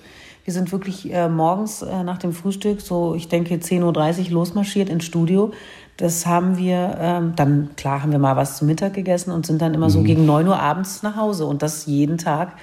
Wir 0.49 0.53
sind 0.53 0.71
wirklich 0.71 1.13
äh, 1.13 1.29
morgens 1.29 1.83
äh, 1.83 2.03
nach 2.03 2.17
dem 2.17 2.33
Frühstück, 2.33 2.81
so 2.81 3.13
ich 3.13 3.27
denke 3.27 3.53
10.30 3.53 3.83
Uhr 3.83 4.31
losmarschiert 4.31 4.89
ins 4.89 5.05
Studio. 5.05 5.51
Das 5.95 6.25
haben 6.25 6.57
wir, 6.57 6.97
ähm, 6.99 7.33
dann 7.35 7.69
klar 7.77 8.01
haben 8.01 8.11
wir 8.11 8.17
mal 8.17 8.35
was 8.35 8.57
zum 8.57 8.65
Mittag 8.65 8.95
gegessen 8.95 9.29
und 9.29 9.45
sind 9.45 9.61
dann 9.61 9.75
immer 9.75 9.89
mhm. 9.89 9.91
so 9.91 10.01
gegen 10.01 10.25
9 10.25 10.47
Uhr 10.47 10.59
abends 10.59 11.03
nach 11.03 11.15
Hause 11.17 11.45
und 11.45 11.61
das 11.61 11.85
jeden 11.85 12.17
Tag 12.17 12.55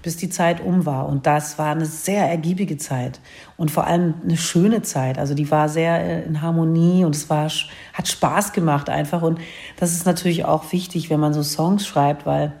bis 0.00 0.16
die 0.16 0.30
Zeit 0.30 0.62
um 0.62 0.86
war. 0.86 1.06
Und 1.06 1.26
das 1.26 1.58
war 1.58 1.72
eine 1.72 1.84
sehr 1.84 2.26
ergiebige 2.26 2.78
Zeit 2.78 3.20
und 3.58 3.70
vor 3.70 3.86
allem 3.86 4.14
eine 4.24 4.38
schöne 4.38 4.80
Zeit. 4.80 5.18
Also 5.18 5.34
die 5.34 5.50
war 5.50 5.68
sehr 5.68 6.00
äh, 6.00 6.22
in 6.24 6.40
Harmonie 6.40 7.04
und 7.04 7.14
es 7.14 7.28
war, 7.28 7.50
hat 7.92 8.08
Spaß 8.08 8.54
gemacht 8.54 8.88
einfach. 8.88 9.20
Und 9.20 9.38
das 9.76 9.92
ist 9.92 10.06
natürlich 10.06 10.46
auch 10.46 10.72
wichtig, 10.72 11.10
wenn 11.10 11.20
man 11.20 11.34
so 11.34 11.42
Songs 11.42 11.86
schreibt, 11.86 12.24
weil 12.24 12.54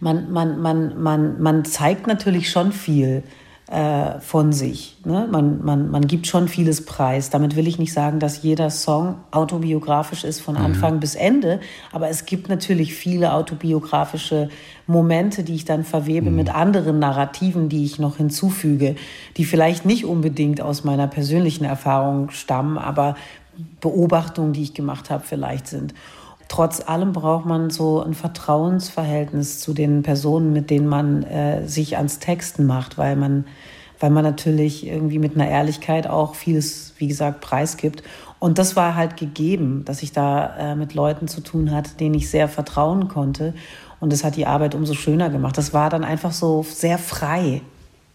man, 0.00 0.32
man, 0.32 0.62
man, 0.62 0.98
man, 0.98 1.42
man 1.42 1.66
zeigt 1.66 2.06
natürlich 2.06 2.50
schon 2.50 2.72
viel 2.72 3.22
äh, 3.68 4.20
von 4.20 4.52
sich. 4.52 4.96
Ne? 5.04 5.26
Man, 5.28 5.64
man, 5.64 5.90
man 5.90 6.06
gibt 6.06 6.28
schon 6.28 6.46
vieles 6.46 6.84
preis. 6.84 7.30
Damit 7.30 7.56
will 7.56 7.66
ich 7.66 7.78
nicht 7.78 7.92
sagen, 7.92 8.20
dass 8.20 8.42
jeder 8.42 8.70
Song 8.70 9.16
autobiografisch 9.32 10.22
ist 10.22 10.40
von 10.40 10.54
mhm. 10.54 10.66
Anfang 10.66 10.94
mhm. 10.94 11.00
bis 11.00 11.16
Ende, 11.16 11.58
aber 11.90 12.08
es 12.08 12.26
gibt 12.26 12.48
natürlich 12.48 12.94
viele 12.94 13.32
autobiografische 13.32 14.50
Momente, 14.86 15.42
die 15.42 15.56
ich 15.56 15.64
dann 15.64 15.82
verwebe 15.82 16.30
mhm. 16.30 16.36
mit 16.36 16.54
anderen 16.54 17.00
Narrativen, 17.00 17.68
die 17.68 17.84
ich 17.84 17.98
noch 17.98 18.18
hinzufüge, 18.18 18.94
die 19.36 19.44
vielleicht 19.44 19.84
nicht 19.84 20.04
unbedingt 20.04 20.60
aus 20.60 20.84
meiner 20.84 21.08
persönlichen 21.08 21.64
Erfahrung 21.64 22.30
stammen, 22.30 22.78
aber 22.78 23.16
Beobachtungen, 23.80 24.52
die 24.52 24.62
ich 24.62 24.74
gemacht 24.74 25.10
habe, 25.10 25.24
vielleicht 25.26 25.66
sind 25.66 25.92
trotz 26.48 26.80
allem 26.80 27.12
braucht 27.12 27.46
man 27.46 27.70
so 27.70 28.02
ein 28.02 28.14
Vertrauensverhältnis 28.14 29.60
zu 29.60 29.74
den 29.74 30.02
Personen, 30.02 30.52
mit 30.52 30.70
denen 30.70 30.86
man 30.86 31.22
äh, 31.24 31.66
sich 31.66 31.96
ans 31.96 32.18
Texten 32.18 32.66
macht, 32.66 32.98
weil 32.98 33.16
man, 33.16 33.46
weil 34.00 34.10
man 34.10 34.24
natürlich 34.24 34.86
irgendwie 34.86 35.18
mit 35.18 35.34
einer 35.34 35.48
Ehrlichkeit 35.48 36.06
auch 36.06 36.34
vieles, 36.34 36.94
wie 36.98 37.08
gesagt, 37.08 37.40
preisgibt. 37.40 38.02
Und 38.38 38.58
das 38.58 38.76
war 38.76 38.94
halt 38.94 39.16
gegeben, 39.16 39.84
dass 39.84 40.02
ich 40.02 40.12
da 40.12 40.56
äh, 40.56 40.76
mit 40.76 40.94
Leuten 40.94 41.28
zu 41.28 41.40
tun 41.40 41.70
hatte, 41.70 41.96
denen 41.98 42.14
ich 42.14 42.30
sehr 42.30 42.48
vertrauen 42.48 43.08
konnte. 43.08 43.54
Und 43.98 44.12
das 44.12 44.24
hat 44.24 44.36
die 44.36 44.46
Arbeit 44.46 44.74
umso 44.74 44.94
schöner 44.94 45.30
gemacht. 45.30 45.56
Das 45.56 45.72
war 45.72 45.90
dann 45.90 46.04
einfach 46.04 46.32
so 46.32 46.64
sehr 46.68 46.98
frei. 46.98 47.62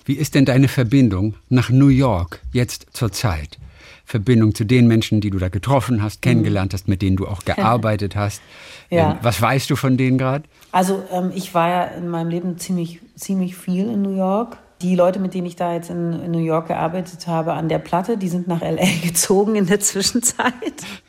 Wie 0.05 0.13
ist 0.13 0.35
denn 0.35 0.45
deine 0.45 0.67
Verbindung 0.67 1.35
nach 1.49 1.69
New 1.69 1.87
York 1.87 2.41
jetzt 2.53 2.87
zur 2.93 3.11
Zeit? 3.11 3.57
Verbindung 4.05 4.55
zu 4.55 4.65
den 4.65 4.87
Menschen, 4.87 5.21
die 5.21 5.29
du 5.29 5.37
da 5.37 5.49
getroffen 5.49 6.01
hast, 6.01 6.21
kennengelernt 6.21 6.73
hast, 6.73 6.87
mit 6.87 7.01
denen 7.01 7.15
du 7.17 7.27
auch 7.27 7.43
gearbeitet 7.45 8.15
hast. 8.15 8.41
ja. 8.89 9.11
Ähm, 9.11 9.17
was 9.21 9.41
weißt 9.41 9.69
du 9.69 9.75
von 9.75 9.97
denen 9.97 10.17
gerade? 10.17 10.43
Also 10.71 11.03
ähm, 11.11 11.31
ich 11.33 11.53
war 11.53 11.69
ja 11.69 11.83
in 11.85 12.09
meinem 12.09 12.29
Leben 12.29 12.57
ziemlich, 12.57 12.99
ziemlich 13.15 13.55
viel 13.55 13.89
in 13.89 14.01
New 14.01 14.15
York 14.15 14.57
die 14.81 14.95
Leute, 14.95 15.19
mit 15.19 15.33
denen 15.33 15.45
ich 15.45 15.55
da 15.55 15.73
jetzt 15.73 15.89
in, 15.89 16.13
in, 16.13 16.31
New 16.31 16.39
York 16.39 16.67
gearbeitet 16.67 17.27
habe, 17.27 17.53
an 17.53 17.69
der 17.69 17.79
Platte, 17.79 18.17
die 18.17 18.27
sind 18.27 18.47
nach 18.47 18.61
LA 18.61 18.85
gezogen 19.03 19.55
in 19.55 19.65
der 19.65 19.79
Zwischenzeit. 19.79 20.53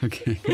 Okay. 0.03 0.37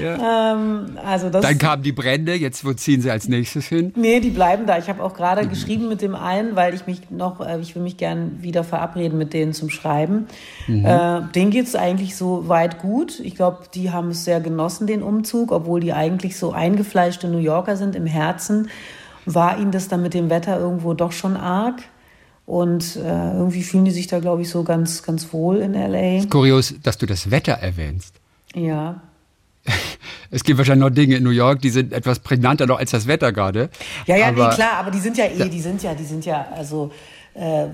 Ja. 0.00 0.54
ähm, 0.54 0.98
also 1.04 1.28
das, 1.28 1.42
Dann 1.42 1.58
kamen 1.58 1.82
die 1.82 1.92
Brände, 1.92 2.34
jetzt 2.34 2.64
wo 2.64 2.72
ziehen 2.72 3.02
sie 3.02 3.10
als 3.10 3.28
nächstes 3.28 3.66
hin? 3.66 3.92
Nee, 3.96 4.20
die 4.20 4.30
bleiben 4.30 4.64
da. 4.64 4.78
Ich 4.78 4.88
habe 4.88 5.02
auch 5.02 5.12
gerade 5.12 5.44
mhm. 5.44 5.50
geschrieben 5.50 5.88
mit 5.88 6.00
dem 6.00 6.14
einen, 6.14 6.56
weil 6.56 6.72
ich 6.72 6.86
mich 6.86 7.10
noch, 7.10 7.46
äh, 7.46 7.60
ich 7.60 7.74
will 7.74 7.82
mich 7.82 7.98
gern 7.98 8.42
wieder 8.42 8.64
verabreden 8.64 9.18
mit 9.18 9.34
denen 9.34 9.52
zum 9.52 9.68
Schreiben. 9.68 10.26
Mhm. 10.68 10.86
Äh, 10.86 11.20
denen 11.34 11.50
geht 11.50 11.66
es 11.66 11.74
eigentlich 11.74 12.16
so 12.16 12.48
weit 12.48 12.78
gut. 12.78 13.20
Ich 13.20 13.34
glaube, 13.34 13.64
die 13.74 13.90
haben 13.90 14.10
es 14.10 14.24
sehr 14.24 14.40
genossen, 14.40 14.86
den 14.86 15.02
Umzug, 15.02 15.52
obwohl 15.52 15.80
die 15.80 15.92
eigentlich 15.92 16.38
so 16.38 16.52
eingefleischte 16.52 17.28
New 17.28 17.38
Yorker 17.38 17.76
sind 17.76 17.94
im 17.94 18.06
Herzen. 18.06 18.70
War 19.26 19.58
ihnen 19.58 19.70
das 19.70 19.88
dann 19.88 20.02
mit 20.02 20.14
dem 20.14 20.30
Wetter 20.30 20.58
irgendwo 20.58 20.94
doch 20.94 21.12
schon 21.12 21.36
arg? 21.36 21.82
Und 22.50 22.96
äh, 22.96 23.32
irgendwie 23.34 23.62
fühlen 23.62 23.84
die 23.84 23.92
sich 23.92 24.08
da, 24.08 24.18
glaube 24.18 24.42
ich, 24.42 24.50
so 24.50 24.64
ganz, 24.64 25.04
ganz 25.04 25.32
wohl 25.32 25.58
in 25.58 25.74
LA. 25.74 26.24
Kurios, 26.28 26.74
dass 26.82 26.98
du 26.98 27.06
das 27.06 27.30
Wetter 27.30 27.52
erwähnst. 27.52 28.16
Ja. 28.54 29.00
Es 30.32 30.44
gibt 30.44 30.58
wahrscheinlich 30.58 30.88
noch 30.88 30.94
Dinge 30.94 31.16
in 31.16 31.24
New 31.24 31.30
York, 31.30 31.60
die 31.60 31.70
sind 31.70 31.92
etwas 31.92 32.20
prägnanter 32.20 32.64
noch 32.64 32.78
als 32.78 32.92
das 32.92 33.08
Wetter 33.08 33.32
gerade. 33.32 33.68
Ja, 34.06 34.16
ja, 34.16 34.28
aber, 34.28 34.50
nee, 34.50 34.54
klar, 34.54 34.74
aber 34.78 34.92
die 34.92 35.00
sind 35.00 35.18
ja 35.18 35.24
eh, 35.24 35.48
die 35.48 35.60
sind 35.60 35.82
ja, 35.82 35.92
die 35.92 36.04
sind 36.04 36.24
ja, 36.24 36.46
also 36.54 36.92
äh, 37.34 37.66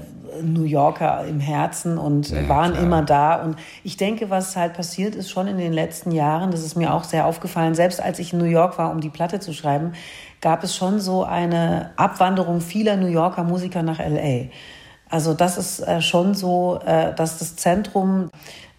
New 0.42 0.64
Yorker 0.64 1.26
im 1.26 1.38
Herzen 1.38 1.98
und 1.98 2.30
ja, 2.30 2.48
waren 2.48 2.72
klar. 2.72 2.82
immer 2.82 3.02
da. 3.02 3.42
Und 3.42 3.56
ich 3.84 3.96
denke, 3.96 4.30
was 4.30 4.56
halt 4.56 4.74
passiert 4.74 5.14
ist 5.14 5.30
schon 5.30 5.48
in 5.48 5.58
den 5.58 5.72
letzten 5.72 6.12
Jahren, 6.12 6.50
das 6.50 6.62
ist 6.62 6.76
mir 6.76 6.94
auch 6.94 7.04
sehr 7.04 7.26
aufgefallen, 7.26 7.74
selbst 7.74 8.00
als 8.00 8.18
ich 8.18 8.32
in 8.32 8.38
New 8.38 8.46
York 8.46 8.78
war, 8.78 8.90
um 8.90 9.00
die 9.00 9.10
Platte 9.10 9.38
zu 9.40 9.52
schreiben, 9.52 9.92
gab 10.46 10.62
es 10.62 10.76
schon 10.76 11.00
so 11.00 11.24
eine 11.24 11.90
Abwanderung 11.96 12.60
vieler 12.60 12.96
New 12.96 13.08
Yorker 13.08 13.42
Musiker 13.42 13.82
nach 13.82 13.98
LA. 13.98 14.44
Also 15.10 15.34
das 15.34 15.58
ist 15.58 15.80
äh, 15.80 16.00
schon 16.00 16.34
so, 16.34 16.78
äh, 16.86 17.12
dass 17.16 17.40
das 17.40 17.56
Zentrum 17.56 18.30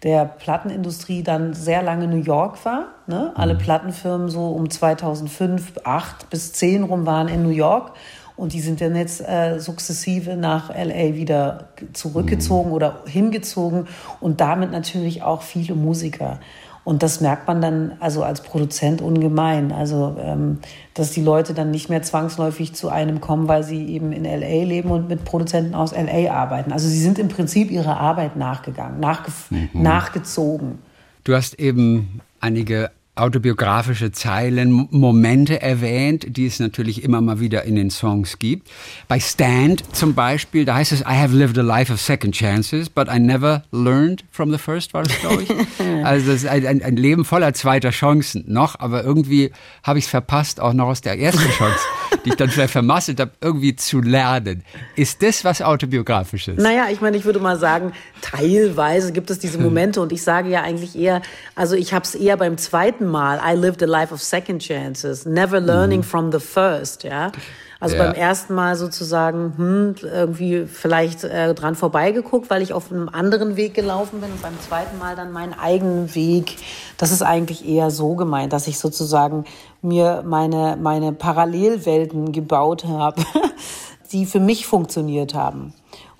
der 0.02 0.24
Plattenindustrie 0.24 1.22
dann 1.22 1.52
sehr 1.52 1.82
lange 1.82 2.08
New 2.08 2.22
York 2.22 2.64
war. 2.64 2.86
Ne? 3.06 3.32
Alle 3.34 3.52
mhm. 3.52 3.58
Plattenfirmen 3.58 4.30
so 4.30 4.48
um 4.52 4.70
2005, 4.70 5.80
8 5.84 6.30
bis 6.30 6.54
10 6.54 6.84
rum 6.84 7.04
waren 7.04 7.28
in 7.28 7.42
New 7.42 7.50
York. 7.50 7.92
Und 8.34 8.54
die 8.54 8.60
sind 8.60 8.80
dann 8.80 8.96
jetzt 8.96 9.20
äh, 9.20 9.58
sukzessive 9.58 10.36
nach 10.36 10.70
LA 10.70 11.16
wieder 11.16 11.68
zurückgezogen 11.92 12.70
mhm. 12.70 12.76
oder 12.76 13.02
hingezogen 13.04 13.88
und 14.20 14.40
damit 14.40 14.70
natürlich 14.72 15.22
auch 15.22 15.42
viele 15.42 15.74
Musiker. 15.74 16.40
Und 16.88 17.02
das 17.02 17.20
merkt 17.20 17.46
man 17.46 17.60
dann 17.60 17.92
also 18.00 18.22
als 18.22 18.40
Produzent 18.40 19.02
ungemein. 19.02 19.72
Also, 19.72 20.16
ähm, 20.18 20.60
dass 20.94 21.10
die 21.10 21.20
Leute 21.20 21.52
dann 21.52 21.70
nicht 21.70 21.90
mehr 21.90 22.00
zwangsläufig 22.00 22.74
zu 22.74 22.88
einem 22.88 23.20
kommen, 23.20 23.46
weil 23.46 23.62
sie 23.62 23.88
eben 23.88 24.10
in 24.10 24.24
LA 24.24 24.64
leben 24.64 24.90
und 24.90 25.06
mit 25.06 25.22
Produzenten 25.26 25.74
aus 25.74 25.92
LA 25.92 26.32
arbeiten. 26.32 26.72
Also 26.72 26.88
sie 26.88 26.98
sind 26.98 27.18
im 27.18 27.28
Prinzip 27.28 27.70
ihrer 27.70 28.00
Arbeit 28.00 28.36
nachgegangen, 28.36 29.00
nachge 29.00 29.30
mhm. 29.50 29.68
nachgezogen. 29.74 30.78
Du 31.24 31.34
hast 31.34 31.60
eben 31.60 32.22
einige 32.40 32.90
autobiografische 33.18 34.12
Zeilen, 34.12 34.88
Momente 34.90 35.60
erwähnt, 35.60 36.36
die 36.36 36.46
es 36.46 36.60
natürlich 36.60 37.02
immer 37.02 37.20
mal 37.20 37.40
wieder 37.40 37.64
in 37.64 37.76
den 37.76 37.90
Songs 37.90 38.38
gibt. 38.38 38.68
Bei 39.08 39.20
Stand 39.20 39.84
zum 39.94 40.14
Beispiel, 40.14 40.64
da 40.64 40.76
heißt 40.76 40.92
es, 40.92 41.00
I 41.00 41.14
have 41.14 41.34
lived 41.34 41.58
a 41.58 41.62
life 41.62 41.92
of 41.92 42.00
second 42.00 42.34
chances, 42.34 42.88
but 42.88 43.08
I 43.08 43.18
never 43.18 43.64
learned 43.72 44.24
from 44.30 44.50
the 44.50 44.58
first, 44.58 44.94
war 44.94 45.02
das, 45.02 45.18
glaube 45.20 45.42
ich. 45.42 45.50
also 46.04 46.30
es 46.30 46.44
ist 46.44 46.48
ein, 46.48 46.66
ein, 46.66 46.82
ein, 46.82 46.96
Leben 46.96 47.24
voller 47.24 47.52
zweiter 47.54 47.90
Chancen 47.90 48.44
noch, 48.46 48.78
aber 48.78 49.04
irgendwie 49.04 49.52
habe 49.82 49.98
ich 49.98 50.06
es 50.06 50.10
verpasst, 50.10 50.60
auch 50.60 50.72
noch 50.72 50.86
aus 50.86 51.00
der 51.00 51.18
ersten 51.18 51.50
Chance, 51.50 51.78
die 52.24 52.30
ich 52.30 52.36
dann 52.36 52.50
vielleicht 52.50 52.72
vermasselt 52.72 53.20
habe, 53.20 53.32
irgendwie 53.40 53.76
zu 53.76 54.00
lernen. 54.00 54.62
Ist 54.96 55.22
das 55.22 55.44
was 55.44 55.62
Autobiografisches? 55.62 56.62
Naja, 56.62 56.86
ich 56.90 57.00
meine, 57.00 57.16
ich 57.16 57.24
würde 57.24 57.40
mal 57.40 57.58
sagen, 57.58 57.92
teilweise 58.20 59.12
gibt 59.12 59.30
es 59.30 59.38
diese 59.38 59.58
Momente 59.58 60.00
und 60.00 60.12
ich 60.12 60.22
sage 60.22 60.48
ja 60.48 60.62
eigentlich 60.62 60.96
eher, 60.96 61.22
also 61.54 61.74
ich 61.74 61.92
habe 61.92 62.04
es 62.04 62.14
eher 62.14 62.36
beim 62.36 62.56
zweiten 62.58 63.07
Mal, 63.08 63.40
I 63.44 63.56
lived 63.56 63.82
a 63.82 63.86
life 63.86 64.12
of 64.12 64.22
second 64.22 64.60
chances, 64.60 65.26
never 65.26 65.60
learning 65.60 66.00
mhm. 66.00 66.04
from 66.04 66.32
the 66.32 66.40
first, 66.40 67.04
ja. 67.04 67.32
Also 67.80 67.94
ja. 67.96 68.04
beim 68.04 68.14
ersten 68.14 68.54
Mal 68.54 68.74
sozusagen 68.74 69.54
hm, 69.56 69.94
irgendwie 70.02 70.66
vielleicht 70.66 71.22
äh, 71.22 71.54
dran 71.54 71.76
vorbeigeguckt, 71.76 72.50
weil 72.50 72.60
ich 72.60 72.72
auf 72.72 72.90
einem 72.90 73.08
anderen 73.08 73.56
Weg 73.56 73.74
gelaufen 73.74 74.20
bin 74.20 74.32
und 74.32 74.42
beim 74.42 74.58
zweiten 74.60 74.98
Mal 74.98 75.14
dann 75.14 75.30
meinen 75.30 75.54
eigenen 75.54 76.12
Weg. 76.16 76.56
Das 76.96 77.12
ist 77.12 77.22
eigentlich 77.22 77.68
eher 77.68 77.92
so 77.92 78.16
gemeint, 78.16 78.52
dass 78.52 78.66
ich 78.66 78.78
sozusagen 78.78 79.44
mir 79.80 80.24
meine, 80.26 80.76
meine 80.80 81.12
Parallelwelten 81.12 82.32
gebaut 82.32 82.84
habe, 82.84 83.22
die 84.12 84.26
für 84.26 84.40
mich 84.40 84.66
funktioniert 84.66 85.34
haben. 85.34 85.72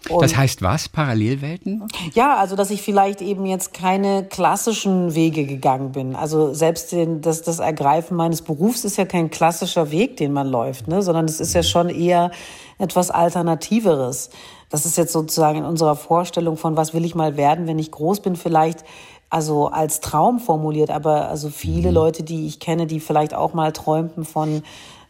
Und 0.09 0.23
das 0.23 0.37
heißt 0.37 0.63
was? 0.63 0.89
Parallelwelten? 0.89 1.87
Ja, 2.15 2.37
also 2.37 2.57
dass 2.57 2.71
ich 2.71 2.83
vielleicht 2.83 3.21
eben 3.21 3.45
jetzt 3.47 3.75
keine 3.75 4.25
klassischen 4.25 5.15
Wege 5.15 5.45
gegangen 5.45 5.93
bin. 5.93 6.15
Also 6.15 6.55
selbst 6.55 6.93
den, 6.93 7.21
das, 7.21 7.43
das 7.43 7.59
Ergreifen 7.59 8.17
meines 8.17 8.43
Berufs 8.43 8.85
ist 8.85 8.97
ja 8.97 9.05
kein 9.05 9.29
klassischer 9.31 9.91
Weg, 9.91 10.17
den 10.17 10.33
man 10.33 10.47
läuft, 10.47 10.87
ne? 10.87 11.03
sondern 11.03 11.25
es 11.25 11.41
ist 11.41 11.53
ja 11.53 11.63
schon 11.63 11.89
eher 11.89 12.31
etwas 12.79 13.11
Alternativeres. 13.11 14.31
Das 14.71 14.87
ist 14.87 14.97
jetzt 14.97 15.13
sozusagen 15.13 15.59
in 15.59 15.65
unserer 15.65 15.97
Vorstellung 15.97 16.57
von, 16.57 16.77
was 16.77 16.95
will 16.95 17.05
ich 17.05 17.15
mal 17.15 17.37
werden, 17.37 17.67
wenn 17.67 17.79
ich 17.79 17.91
groß 17.91 18.21
bin, 18.21 18.37
vielleicht 18.37 18.85
also 19.31 19.69
als 19.69 20.01
Traum 20.01 20.39
formuliert, 20.39 20.91
aber 20.91 21.29
also 21.29 21.51
viele 21.51 21.89
mhm. 21.89 21.95
Leute, 21.95 22.23
die 22.23 22.47
ich 22.47 22.61
kenne, 22.61 22.87
die 22.87 23.01
vielleicht 23.01 23.35
auch 23.35 23.53
mal 23.53 23.73
träumten 23.73 24.25
von 24.25 24.63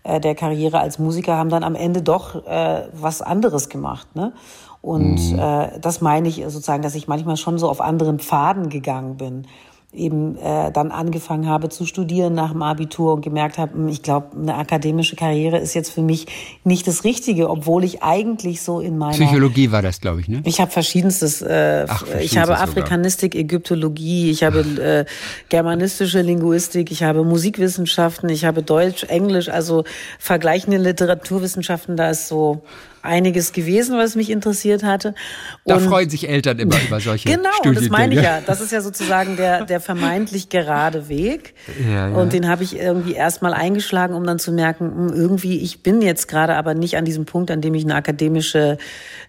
äh, 0.02 0.20
der 0.20 0.34
Karriere 0.34 0.80
als 0.80 0.98
Musiker, 0.98 1.36
haben 1.36 1.50
dann 1.50 1.62
am 1.62 1.74
Ende 1.74 2.02
doch 2.02 2.46
äh, 2.46 2.88
was 2.92 3.22
anderes 3.22 3.68
gemacht. 3.68 4.16
Ne? 4.16 4.32
Und 4.80 5.32
mhm. 5.32 5.38
äh, 5.38 5.78
das 5.80 6.00
meine 6.00 6.28
ich 6.28 6.36
sozusagen, 6.36 6.82
dass 6.82 6.94
ich 6.94 7.08
manchmal 7.08 7.36
schon 7.36 7.58
so 7.58 7.68
auf 7.68 7.80
anderen 7.80 8.18
Pfaden 8.18 8.68
gegangen 8.68 9.16
bin 9.16 9.46
eben 9.94 10.36
äh, 10.36 10.70
dann 10.70 10.90
angefangen 10.90 11.46
habe 11.46 11.70
zu 11.70 11.86
studieren 11.86 12.34
nach 12.34 12.52
dem 12.52 12.62
Abitur 12.62 13.14
und 13.14 13.22
gemerkt 13.22 13.56
habe, 13.56 13.72
hm, 13.72 13.88
ich 13.88 14.02
glaube, 14.02 14.36
eine 14.36 14.54
akademische 14.54 15.16
Karriere 15.16 15.58
ist 15.58 15.72
jetzt 15.72 15.90
für 15.90 16.02
mich 16.02 16.26
nicht 16.62 16.86
das 16.86 17.04
Richtige, 17.04 17.48
obwohl 17.48 17.84
ich 17.84 18.02
eigentlich 18.02 18.60
so 18.60 18.80
in 18.80 18.98
meiner 18.98 19.14
Psychologie 19.14 19.72
war 19.72 19.80
das, 19.80 20.02
glaube 20.02 20.20
ich, 20.20 20.28
ne? 20.28 20.42
Ich 20.44 20.60
habe 20.60 20.70
verschiedenstes. 20.70 21.40
Äh, 21.40 21.86
Ach, 21.88 22.04
ich 22.20 22.36
habe 22.36 22.58
Afrikanistik, 22.58 23.32
sogar. 23.32 23.44
Ägyptologie, 23.44 24.30
ich 24.30 24.44
habe 24.44 24.60
äh, 24.60 25.04
germanistische 25.48 26.20
Linguistik, 26.20 26.90
ich 26.90 27.02
habe 27.02 27.24
Musikwissenschaften, 27.24 28.28
ich 28.28 28.44
habe 28.44 28.62
Deutsch, 28.62 29.04
Englisch, 29.04 29.48
also 29.48 29.84
vergleichende 30.18 30.76
Literaturwissenschaften. 30.76 31.96
Da 31.96 32.10
ist 32.10 32.28
so 32.28 32.60
einiges 33.08 33.52
gewesen, 33.52 33.98
was 33.98 34.14
mich 34.14 34.30
interessiert 34.30 34.84
hatte. 34.84 35.08
Und 35.64 35.74
da 35.74 35.78
freuen 35.78 36.08
sich 36.08 36.28
Eltern 36.28 36.58
immer 36.58 36.76
über 36.86 37.00
solche 37.00 37.28
Genau, 37.28 37.72
das 37.74 37.88
meine 37.88 38.14
ich 38.14 38.22
ja. 38.22 38.40
Das 38.46 38.60
ist 38.60 38.70
ja 38.70 38.80
sozusagen 38.80 39.36
der, 39.36 39.64
der 39.64 39.80
vermeintlich 39.80 40.48
gerade 40.48 41.08
Weg. 41.08 41.54
Ja, 41.84 42.08
ja. 42.08 42.14
Und 42.14 42.32
den 42.32 42.48
habe 42.48 42.62
ich 42.62 42.78
irgendwie 42.78 43.14
erstmal 43.14 43.54
eingeschlagen, 43.54 44.14
um 44.14 44.24
dann 44.24 44.38
zu 44.38 44.52
merken, 44.52 45.10
hm, 45.10 45.12
irgendwie, 45.12 45.58
ich 45.58 45.82
bin 45.82 46.02
jetzt 46.02 46.28
gerade 46.28 46.54
aber 46.54 46.74
nicht 46.74 46.96
an 46.96 47.04
diesem 47.04 47.24
Punkt, 47.24 47.50
an 47.50 47.60
dem 47.60 47.74
ich 47.74 47.84
eine 47.84 47.94
akademische 47.94 48.78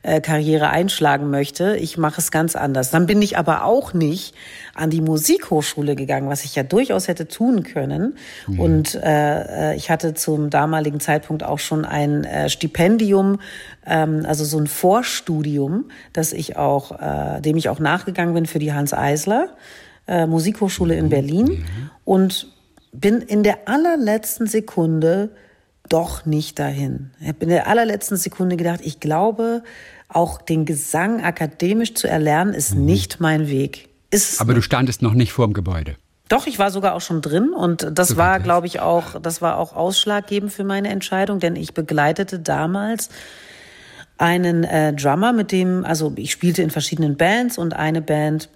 äh, 0.04 0.22
Karriere 0.22 0.70
einschlagen 0.70 1.30
möchte. 1.30 1.76
Ich 1.78 1.98
mache 1.98 2.22
es 2.22 2.32
ganz 2.32 2.56
anders. 2.56 2.92
Dann 2.92 3.06
bin 3.06 3.22
ich 3.22 3.38
aber 3.38 3.63
auch 3.63 3.94
nicht 3.94 4.36
an 4.76 4.89
die 4.89 5.02
Musikhochschule 5.02 5.96
gegangen, 5.96 6.30
was 6.30 6.46
ich 6.46 6.56
ja 6.56 6.63
durchaus 6.63 7.08
hätte 7.08 7.28
tun 7.28 7.63
können. 7.63 8.18
Mhm. 8.48 8.60
Und 8.60 8.96
äh, 8.96 9.72
äh, 9.72 9.76
ich 9.76 9.89
hatte 9.89 10.13
zum 10.13 10.50
damaligen 10.50 11.00
Zeitpunkt 11.00 11.44
auch 11.44 11.60
schon 11.60 11.86
ein 11.86 12.24
äh, 12.24 12.50
Stipendium, 12.50 13.39
ähm, 13.86 14.25
also 14.25 14.45
so 14.45 14.58
ein 14.58 14.67
Vorstudium, 14.67 15.86
das 16.13 16.34
ich 16.34 16.58
auch, 16.58 16.99
äh, 16.99 17.41
dem 17.41 17.58
ich 17.58 17.69
auch 17.69 17.79
nachgegangen 17.79 18.34
bin 18.34 18.45
für 18.45 18.60
die 18.60 18.73
Hans 18.73 18.93
Eisler 18.93 19.55
äh, 20.08 20.25
Musikhochschule 20.25 20.95
in 20.95 21.05
mhm. 21.05 21.10
Berlin 21.10 21.45
mhm. 21.45 21.91
und 22.03 22.47
bin 22.91 23.21
in 23.21 23.43
der 23.43 23.67
allerletzten 23.67 24.47
Sekunde 24.47 25.29
doch 25.88 26.25
nicht 26.25 26.60
dahin. 26.60 27.12
Ich 27.19 27.27
habe 27.27 27.39
in 27.41 27.49
der 27.49 27.67
allerletzten 27.67 28.17
Sekunde 28.17 28.58
gedacht, 28.58 28.82
ich 28.84 28.99
glaube, 28.99 29.63
auch 30.08 30.41
den 30.41 30.65
Gesang 30.65 31.23
akademisch 31.23 31.93
zu 31.93 32.08
erlernen, 32.08 32.53
ist 32.53 32.75
mhm. 32.75 32.86
nicht 32.86 33.19
mein 33.19 33.47
Weg. 33.47 33.89
Ist 34.12 34.41
Aber 34.41 34.53
du 34.53 34.62
standest 34.62 35.01
noch 35.01 35.13
nicht 35.13 35.32
vor 35.32 35.47
dem 35.47 35.53
Gebäude. 35.53 35.95
Doch, 36.29 36.45
ich 36.45 36.60
war 36.60 36.69
sogar 36.69 36.93
auch 36.93 37.01
schon 37.01 37.21
drin 37.21 37.49
und 37.49 37.88
das 37.91 38.15
war, 38.15 38.39
glaube 38.39 38.67
ich, 38.67 38.79
auch, 38.79 39.19
das 39.19 39.41
war 39.41 39.58
auch 39.58 39.75
ausschlaggebend 39.75 40.53
für 40.53 40.63
meine 40.63 40.89
Entscheidung, 40.89 41.39
denn 41.39 41.55
ich 41.55 41.73
begleitete 41.73 42.39
damals 42.39 43.10
einen 44.19 44.63
äh, 44.63 44.93
Drummer, 44.93 45.34
mit 45.34 45.51
dem, 45.51 45.86
also 45.86 46.13
ich 46.15 46.32
spielte 46.32 46.62
in 46.62 46.69
verschiedenen 46.69 47.17
Bands 47.17 47.58
und 47.58 47.73
eine 47.73 48.01
Band, 48.01 48.49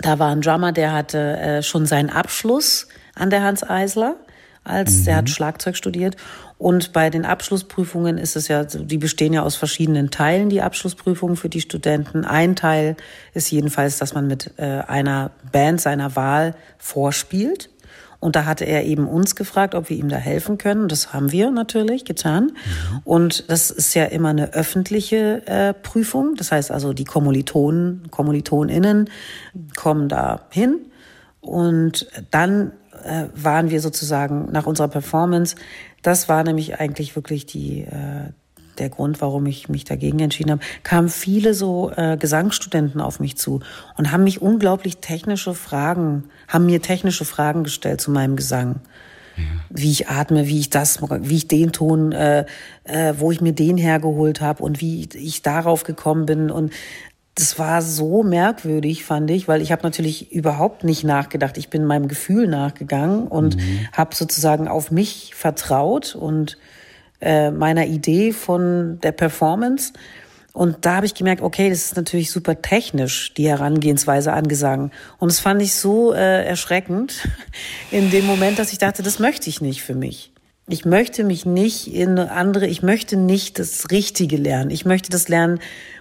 da 0.00 0.18
war 0.18 0.30
ein 0.30 0.40
Drummer, 0.40 0.72
der 0.72 0.92
hatte 0.92 1.38
äh, 1.38 1.62
schon 1.62 1.86
seinen 1.86 2.10
Abschluss 2.10 2.88
an 3.14 3.30
der 3.30 3.42
Hans 3.42 3.62
Eisler 3.62 4.16
als 4.64 5.00
mhm. 5.00 5.04
der 5.04 5.16
hat 5.16 5.30
Schlagzeug 5.30 5.76
studiert 5.76 6.16
und 6.62 6.92
bei 6.92 7.10
den 7.10 7.24
Abschlussprüfungen 7.24 8.18
ist 8.18 8.36
es 8.36 8.46
ja, 8.46 8.62
die 8.62 8.98
bestehen 8.98 9.32
ja 9.32 9.42
aus 9.42 9.56
verschiedenen 9.56 10.12
Teilen, 10.12 10.48
die 10.48 10.62
Abschlussprüfungen 10.62 11.34
für 11.34 11.48
die 11.48 11.60
Studenten. 11.60 12.24
Ein 12.24 12.54
Teil 12.54 12.96
ist 13.34 13.50
jedenfalls, 13.50 13.98
dass 13.98 14.14
man 14.14 14.28
mit 14.28 14.52
äh, 14.58 14.82
einer 14.86 15.32
Band 15.50 15.80
seiner 15.80 16.14
Wahl 16.14 16.54
vorspielt. 16.78 17.68
Und 18.22 18.36
da 18.36 18.46
hatte 18.46 18.64
er 18.64 18.84
eben 18.84 19.06
uns 19.06 19.36
gefragt, 19.36 19.74
ob 19.74 19.90
wir 19.90 19.96
ihm 19.98 20.08
da 20.08 20.16
helfen 20.16 20.56
können. 20.56 20.88
Das 20.88 21.12
haben 21.12 21.32
wir 21.32 21.50
natürlich 21.50 22.04
getan. 22.04 22.52
Und 23.04 23.50
das 23.50 23.70
ist 23.70 23.94
ja 23.94 24.04
immer 24.04 24.28
eine 24.28 24.54
öffentliche 24.54 25.46
äh, 25.46 25.74
Prüfung. 25.74 26.36
Das 26.36 26.52
heißt 26.52 26.70
also, 26.70 26.92
die 26.92 27.04
Kommilitonen, 27.04 28.10
KommilitonInnen 28.10 29.10
kommen 29.76 30.08
da 30.08 30.46
hin. 30.50 30.76
Und 31.40 32.06
dann 32.30 32.72
äh, 33.04 33.24
waren 33.34 33.70
wir 33.70 33.80
sozusagen 33.80 34.50
nach 34.52 34.66
unserer 34.66 34.88
Performance 34.88 35.56
das 36.02 36.28
war 36.28 36.42
nämlich 36.42 36.78
eigentlich 36.80 37.14
wirklich 37.14 37.46
die, 37.46 37.82
äh, 37.82 38.32
der 38.78 38.88
Grund, 38.88 39.20
warum 39.20 39.46
ich 39.46 39.68
mich 39.68 39.84
dagegen 39.84 40.20
entschieden 40.20 40.52
habe, 40.52 40.62
kamen 40.82 41.08
viele 41.08 41.54
so 41.54 41.90
äh, 41.96 42.16
Gesangsstudenten 42.16 43.00
auf 43.00 43.20
mich 43.20 43.36
zu 43.36 43.60
und 43.96 44.12
haben 44.12 44.24
mich 44.24 44.42
unglaublich 44.42 44.98
technische 44.98 45.54
Fragen, 45.54 46.24
haben 46.48 46.66
mir 46.66 46.82
technische 46.82 47.24
Fragen 47.24 47.64
gestellt 47.64 48.00
zu 48.00 48.10
meinem 48.10 48.36
Gesang. 48.36 48.80
Ja. 49.36 49.44
Wie 49.70 49.90
ich 49.90 50.08
atme, 50.08 50.46
wie 50.46 50.60
ich 50.60 50.70
das, 50.70 51.00
wie 51.00 51.36
ich 51.36 51.48
den 51.48 51.72
Ton, 51.72 52.12
äh, 52.12 52.44
äh, 52.84 53.14
wo 53.16 53.32
ich 53.32 53.40
mir 53.40 53.52
den 53.52 53.78
hergeholt 53.78 54.40
habe 54.40 54.62
und 54.62 54.80
wie 54.80 55.08
ich 55.14 55.42
darauf 55.42 55.84
gekommen 55.84 56.26
bin. 56.26 56.50
Und 56.50 56.72
das 57.34 57.58
war 57.58 57.80
so 57.80 58.22
merkwürdig, 58.22 59.04
fand 59.04 59.30
ich, 59.30 59.48
weil 59.48 59.62
ich 59.62 59.72
habe 59.72 59.82
natürlich 59.82 60.32
überhaupt 60.32 60.84
nicht 60.84 61.02
nachgedacht. 61.02 61.56
Ich 61.56 61.70
bin 61.70 61.86
meinem 61.86 62.08
Gefühl 62.08 62.46
nachgegangen 62.46 63.26
und 63.26 63.56
mhm. 63.56 63.88
habe 63.92 64.14
sozusagen 64.14 64.68
auf 64.68 64.90
mich 64.90 65.34
vertraut 65.34 66.14
und 66.14 66.58
äh, 67.22 67.50
meiner 67.50 67.86
Idee 67.86 68.32
von 68.32 68.98
der 69.00 69.12
Performance. 69.12 69.92
Und 70.52 70.84
da 70.84 70.96
habe 70.96 71.06
ich 71.06 71.14
gemerkt, 71.14 71.40
okay, 71.40 71.70
das 71.70 71.86
ist 71.86 71.96
natürlich 71.96 72.30
super 72.30 72.60
technisch, 72.60 73.32
die 73.34 73.48
Herangehensweise 73.48 74.32
an 74.32 74.48
Gesang. 74.48 74.90
Und 75.18 75.30
das 75.30 75.40
fand 75.40 75.62
ich 75.62 75.74
so 75.74 76.12
äh, 76.12 76.44
erschreckend 76.44 77.26
in 77.90 78.10
dem 78.10 78.26
Moment, 78.26 78.58
dass 78.58 78.72
ich 78.72 78.78
dachte, 78.78 79.02
das 79.02 79.18
möchte 79.18 79.48
ich 79.48 79.60
nicht 79.60 79.82
für 79.82 79.94
mich. 79.94 80.31
Ich 80.68 80.84
möchte 80.84 81.24
mich 81.24 81.44
nicht 81.44 81.92
in 81.92 82.18
andere, 82.18 82.66
ich 82.66 82.82
möchte 82.82 83.16
nicht 83.16 83.58
das 83.58 83.90
Richtige 83.90 84.36
lernen. 84.36 84.70
Ich 84.70 84.84
möchte 84.84 85.10
das 85.10 85.28
lernen, 85.28 85.58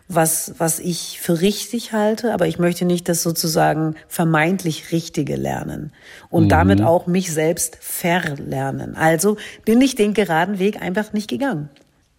was, 0.08 0.54
was 0.58 0.80
ich 0.80 1.20
für 1.20 1.42
richtig 1.42 1.94
halte, 1.94 2.34
aber 2.34 2.48
ich 2.48 2.60
möchte 2.60 2.86
nicht 2.86 3.10
das 3.10 3.24
sozusagen 3.24 3.96
vermeintlich 4.08 4.92
Richtige 4.92 5.36
lernen 5.36 5.92
und 6.30 6.46
mhm. 6.46 6.50
damit 6.50 6.82
auch 6.82 7.08
mich 7.08 7.32
selbst 7.32 7.78
verlernen. 7.82 8.96
Also 8.96 9.38
bin 9.66 9.82
ich 9.82 9.96
den 9.96 10.14
geraden 10.14 10.60
Weg 10.60 10.82
einfach 10.82 11.14
nicht 11.14 11.30
gegangen. 11.30 11.70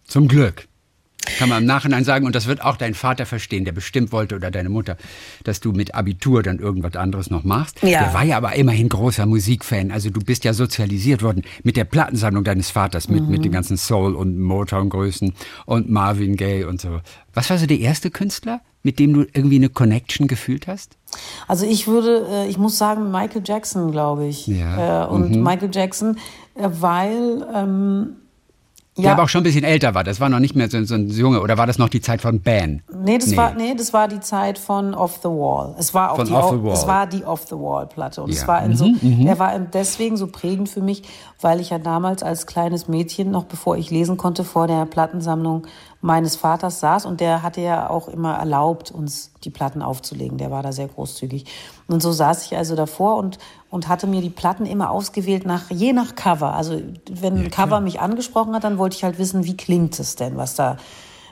Zum 0.05 0.27
Glück. 0.27 0.67
Kann 1.37 1.49
man 1.49 1.63
im 1.63 1.67
Nachhinein 1.67 2.03
sagen, 2.03 2.25
und 2.25 2.35
das 2.35 2.47
wird 2.47 2.61
auch 2.61 2.77
dein 2.77 2.93
Vater 2.93 3.25
verstehen, 3.25 3.65
der 3.65 3.71
bestimmt 3.71 4.11
wollte, 4.11 4.35
oder 4.35 4.51
deine 4.51 4.69
Mutter, 4.69 4.97
dass 5.43 5.59
du 5.59 5.71
mit 5.71 5.95
Abitur 5.95 6.43
dann 6.43 6.59
irgendwas 6.59 6.95
anderes 6.95 7.29
noch 7.29 7.43
machst. 7.43 7.81
Ja. 7.81 8.03
Der 8.03 8.13
war 8.13 8.23
ja 8.23 8.37
aber 8.37 8.55
immerhin 8.55 8.89
großer 8.89 9.25
Musikfan. 9.25 9.91
Also 9.91 10.09
du 10.09 10.19
bist 10.19 10.43
ja 10.43 10.53
sozialisiert 10.53 11.23
worden 11.23 11.43
mit 11.63 11.77
der 11.77 11.85
Plattensammlung 11.85 12.43
deines 12.43 12.71
Vaters, 12.71 13.07
mit, 13.09 13.23
mhm. 13.23 13.29
mit 13.29 13.45
den 13.45 13.51
ganzen 13.51 13.77
Soul- 13.77 14.15
und 14.15 14.39
Motown-Größen 14.39 15.33
und 15.65 15.89
Marvin 15.89 16.35
Gaye 16.35 16.65
und 16.65 16.81
so. 16.81 16.99
Was 17.33 17.49
war 17.49 17.57
so 17.57 17.65
der 17.65 17.79
erste 17.79 18.11
Künstler, 18.11 18.61
mit 18.83 18.99
dem 18.99 19.13
du 19.13 19.21
irgendwie 19.33 19.55
eine 19.55 19.69
Connection 19.69 20.27
gefühlt 20.27 20.67
hast? 20.67 20.97
Also 21.47 21.65
ich 21.65 21.87
würde, 21.87 22.27
äh, 22.29 22.47
ich 22.49 22.57
muss 22.57 22.77
sagen, 22.77 23.11
Michael 23.11 23.43
Jackson, 23.45 23.91
glaube 23.91 24.27
ich. 24.27 24.47
Ja. 24.47 25.05
Äh, 25.05 25.07
und 25.07 25.31
mhm. 25.31 25.43
Michael 25.43 25.69
Jackson, 25.71 26.17
äh, 26.55 26.69
weil 26.69 27.45
ähm, 27.53 28.17
ja. 28.95 29.03
Der 29.03 29.11
aber 29.13 29.23
auch 29.23 29.29
schon 29.29 29.41
ein 29.41 29.45
bisschen 29.45 29.63
älter 29.63 29.95
war. 29.95 30.03
Das 30.03 30.19
war 30.19 30.29
noch 30.29 30.39
nicht 30.39 30.55
mehr 30.55 30.69
so, 30.69 30.83
so 30.83 30.93
ein 30.93 31.09
Junge. 31.09 31.41
Oder 31.41 31.57
war 31.57 31.65
das 31.65 31.79
noch 31.79 31.89
die 31.89 32.01
Zeit 32.01 32.21
von 32.21 32.41
Ben? 32.41 32.83
Nee, 33.03 33.17
das 33.17 33.29
nee. 33.29 33.37
war 33.37 33.53
nee, 33.55 33.73
das 33.75 33.91
war 33.91 34.07
die 34.07 34.19
Zeit 34.19 34.59
von 34.59 34.93
Off 34.93 35.19
the 35.23 35.29
Wall. 35.29 35.73
Es 35.79 35.95
war 35.95 36.11
auch 36.11 36.17
von 36.17 36.27
die 36.27 36.33
Off 36.33 36.51
the 36.51 36.63
Wall. 36.63 36.73
Es 36.73 36.87
war 36.87 37.07
die 37.07 37.23
Off 37.23 37.47
the 37.47 37.55
Wall 37.55 37.87
Platte 37.87 38.21
und 38.21 38.29
ja. 38.29 38.35
es 38.35 38.47
war 38.47 38.63
in 38.63 38.75
so, 38.75 38.85
mhm, 38.85 38.99
mhm, 39.01 39.27
er 39.27 39.39
war 39.39 39.57
deswegen 39.57 40.15
so 40.15 40.27
prägend 40.27 40.69
für 40.69 40.81
mich, 40.81 41.03
weil 41.41 41.59
ich 41.59 41.71
ja 41.71 41.79
damals 41.79 42.21
als 42.21 42.45
kleines 42.45 42.87
Mädchen 42.87 43.31
noch 43.31 43.45
bevor 43.45 43.77
ich 43.77 43.89
lesen 43.89 44.17
konnte 44.17 44.43
vor 44.43 44.67
der 44.67 44.85
Plattensammlung 44.85 45.65
meines 46.03 46.35
Vaters 46.35 46.81
saß 46.81 47.05
und 47.05 47.21
der 47.21 47.43
hatte 47.43 47.61
ja 47.61 47.89
auch 47.89 48.09
immer 48.09 48.33
erlaubt, 48.33 48.91
uns 48.91 49.31
die 49.45 49.49
Platten 49.49 49.81
aufzulegen. 49.81 50.37
Der 50.37 50.51
war 50.51 50.61
da 50.61 50.73
sehr 50.73 50.89
großzügig. 50.89 51.45
Und 51.87 52.03
so 52.03 52.11
saß 52.11 52.45
ich 52.45 52.57
also 52.57 52.75
davor 52.75 53.15
und, 53.15 53.39
und 53.69 53.87
hatte 53.87 54.05
mir 54.05 54.19
die 54.19 54.29
Platten 54.29 54.65
immer 54.65 54.91
ausgewählt 54.91 55.45
nach, 55.45 55.71
je 55.71 55.93
nach 55.93 56.15
Cover. 56.15 56.55
Also 56.55 56.81
wenn 57.09 57.37
ein 57.37 57.51
Cover 57.51 57.79
mich 57.79 58.01
angesprochen 58.01 58.53
hat, 58.53 58.65
dann 58.65 58.77
wollte 58.77 58.97
ich 58.97 59.05
halt 59.05 59.17
wissen, 59.17 59.45
wie 59.45 59.55
klingt 59.55 59.97
es 59.97 60.17
denn, 60.17 60.35
was 60.35 60.55
da, 60.55 60.75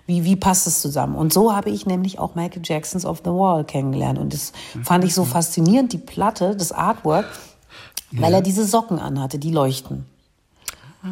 wie, 0.05 0.23
wie 0.23 0.37
passt 0.37 0.67
es 0.67 0.79
zusammen? 0.79 1.15
Und 1.15 1.33
so 1.33 1.53
habe 1.53 1.69
ich 1.69 1.85
nämlich 1.85 2.17
auch 2.17 2.35
Michael 2.35 2.61
Jacksons 2.63 3.05
Of 3.05 3.23
the 3.25 3.31
Wall 3.31 3.65
kennengelernt. 3.65 4.19
Und 4.19 4.33
das 4.33 4.53
fand 4.83 5.03
ich 5.03 5.13
so 5.13 5.25
faszinierend, 5.25 5.91
die 5.91 5.97
Platte, 5.97 6.55
das 6.55 6.71
Artwork, 6.71 7.25
weil 8.11 8.33
er 8.33 8.41
diese 8.41 8.65
Socken 8.65 8.99
anhatte, 8.99 9.37
die 9.37 9.51
leuchten. 9.51 10.05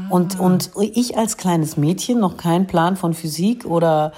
Und, 0.09 0.39
und 0.39 0.71
ich 0.79 1.17
als 1.17 1.37
kleines 1.37 1.77
Mädchen, 1.77 2.19
noch 2.19 2.37
kein 2.37 2.67
Plan 2.67 2.95
von 2.95 3.13
Physik 3.13 3.65
oder 3.65 4.11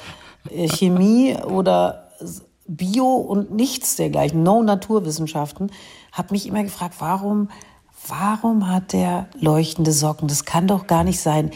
äh, 0.49 0.67
Chemie 0.67 1.35
oder 1.35 2.09
Bio 2.67 3.15
und 3.15 3.51
nichts 3.51 3.95
dergleichen, 3.95 4.43
no 4.43 4.63
Naturwissenschaften, 4.63 5.71
habe 6.11 6.29
mich 6.31 6.47
immer 6.47 6.63
gefragt, 6.63 6.95
warum, 6.99 7.49
warum 8.07 8.69
hat 8.69 8.93
der 8.93 9.27
leuchtende 9.39 9.91
Socken? 9.91 10.27
Das 10.27 10.45
kann 10.45 10.67
doch 10.67 10.87
gar 10.87 11.03
nicht 11.03 11.19
sein. 11.19 11.51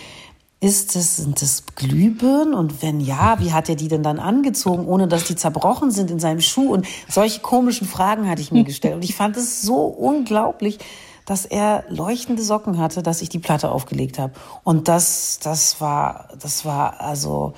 Ist 0.62 0.96
das, 0.96 1.18
sind 1.18 1.42
das 1.42 1.66
Glühbirnen? 1.76 2.54
Und 2.54 2.82
wenn 2.82 3.02
ja, 3.02 3.40
wie 3.40 3.52
hat 3.52 3.70
er 3.70 3.76
die 3.76 3.90
denn 3.90 4.04
dann 4.04 4.20
angezogen, 4.20 4.88
ohne 4.88 5.08
dass 5.08 5.26
die 5.26 5.36
zerbrochen 5.36 5.92
sind 5.92 6.10
in 6.10 6.20
seinem 6.20 6.42
Schuh? 6.42 6.74
Und 6.74 6.88
solche 7.10 7.42
komischen 7.42 7.88
Fragen 7.88 8.30
hatte 8.30 8.42
ich 8.42 8.52
mir 8.52 8.64
gestellt. 8.64 8.96
Und 8.96 9.04
ich 9.04 9.16
fand 9.16 9.36
es 9.38 9.62
so 9.62 9.84
unglaublich, 9.84 10.80
dass 11.26 11.46
er 11.46 11.84
leuchtende 11.90 12.44
Socken 12.44 12.78
hatte, 12.78 13.04
dass 13.04 13.22
ich 13.22 13.30
die 13.30 13.40
Platte 13.40 13.72
aufgelegt 13.72 14.20
habe. 14.20 14.34
Und 14.64 14.88
das, 14.88 15.40
das 15.42 15.82
war, 15.82 16.30
das 16.40 16.66
war 16.66 17.02
also 17.02 17.54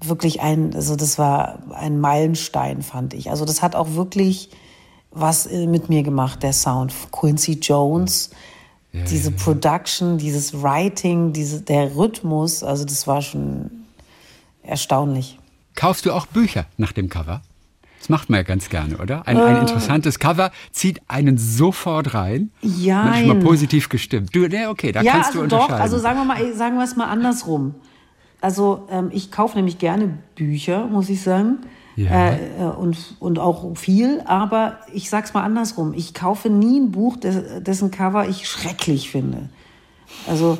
wirklich 0.00 0.40
ein, 0.40 0.74
also 0.74 0.94
das 0.94 1.18
war 1.18 1.58
ein 1.72 2.00
Meilenstein, 2.00 2.82
fand 2.82 3.14
ich. 3.14 3.30
Also 3.30 3.44
das 3.44 3.62
hat 3.62 3.74
auch 3.74 3.94
wirklich 3.94 4.50
was 5.10 5.46
äh, 5.46 5.66
mit 5.66 5.88
mir 5.88 6.02
gemacht, 6.02 6.42
der 6.42 6.52
Sound. 6.52 6.92
Quincy 7.10 7.58
Jones, 7.60 8.30
ja, 8.92 9.04
diese 9.04 9.30
ja, 9.30 9.36
ja. 9.36 9.42
Production, 9.42 10.18
dieses 10.18 10.62
Writing, 10.62 11.32
diese, 11.32 11.60
der 11.60 11.96
Rhythmus, 11.96 12.62
also 12.62 12.84
das 12.84 13.06
war 13.06 13.22
schon 13.22 13.70
erstaunlich. 14.62 15.38
Kaufst 15.74 16.06
du 16.06 16.12
auch 16.12 16.26
Bücher 16.26 16.66
nach 16.76 16.92
dem 16.92 17.08
Cover? 17.08 17.42
Das 17.98 18.08
macht 18.08 18.30
man 18.30 18.38
ja 18.38 18.42
ganz 18.44 18.68
gerne, 18.68 18.98
oder? 18.98 19.26
Ein, 19.26 19.36
ein 19.38 19.56
äh. 19.56 19.60
interessantes 19.60 20.18
Cover 20.18 20.50
zieht 20.72 21.00
einen 21.08 21.36
sofort 21.38 22.14
rein. 22.14 22.50
Ja. 22.62 23.04
Man 23.04 23.20
ist 23.20 23.26
mal 23.26 23.40
positiv 23.40 23.88
gestimmt. 23.88 24.34
Du, 24.34 24.46
ne, 24.48 24.68
okay, 24.68 24.92
da 24.92 25.02
ja, 25.02 25.12
kannst 25.12 25.28
also 25.28 25.38
du 25.38 25.44
unterscheiden. 25.44 25.76
Doch, 25.76 25.80
also 25.80 25.98
sagen 25.98 26.18
wir 26.18 26.24
mal, 26.24 26.54
sagen 26.54 26.76
wir 26.76 26.84
es 26.84 26.96
mal 26.96 27.06
andersrum. 27.06 27.74
Also 28.40 28.86
ähm, 28.90 29.10
ich 29.12 29.32
kaufe 29.32 29.56
nämlich 29.56 29.78
gerne 29.78 30.18
Bücher, 30.36 30.86
muss 30.86 31.08
ich 31.08 31.22
sagen. 31.22 31.58
Ja. 31.96 32.30
Äh, 32.30 32.60
äh, 32.60 32.64
und, 32.64 33.16
und 33.18 33.40
auch 33.40 33.76
viel, 33.76 34.22
aber 34.24 34.78
ich 34.92 35.10
sag's 35.10 35.34
mal 35.34 35.42
andersrum. 35.42 35.92
Ich 35.94 36.14
kaufe 36.14 36.48
nie 36.48 36.78
ein 36.78 36.92
Buch, 36.92 37.16
dessen 37.16 37.90
Cover 37.90 38.28
ich 38.28 38.48
schrecklich 38.48 39.10
finde. 39.10 39.48
Also 40.28 40.58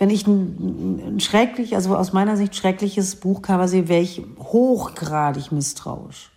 wenn 0.00 0.10
ich 0.10 0.26
ein, 0.26 1.14
ein 1.14 1.20
schrecklich, 1.20 1.76
also 1.76 1.94
aus 1.94 2.12
meiner 2.12 2.36
Sicht 2.36 2.56
schreckliches 2.56 3.16
Buchcover 3.16 3.68
sehe, 3.68 3.86
wäre 3.86 4.02
ich 4.02 4.22
hochgradig 4.38 5.52
misstrauisch. 5.52 6.32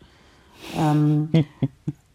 Ähm, 0.77 1.29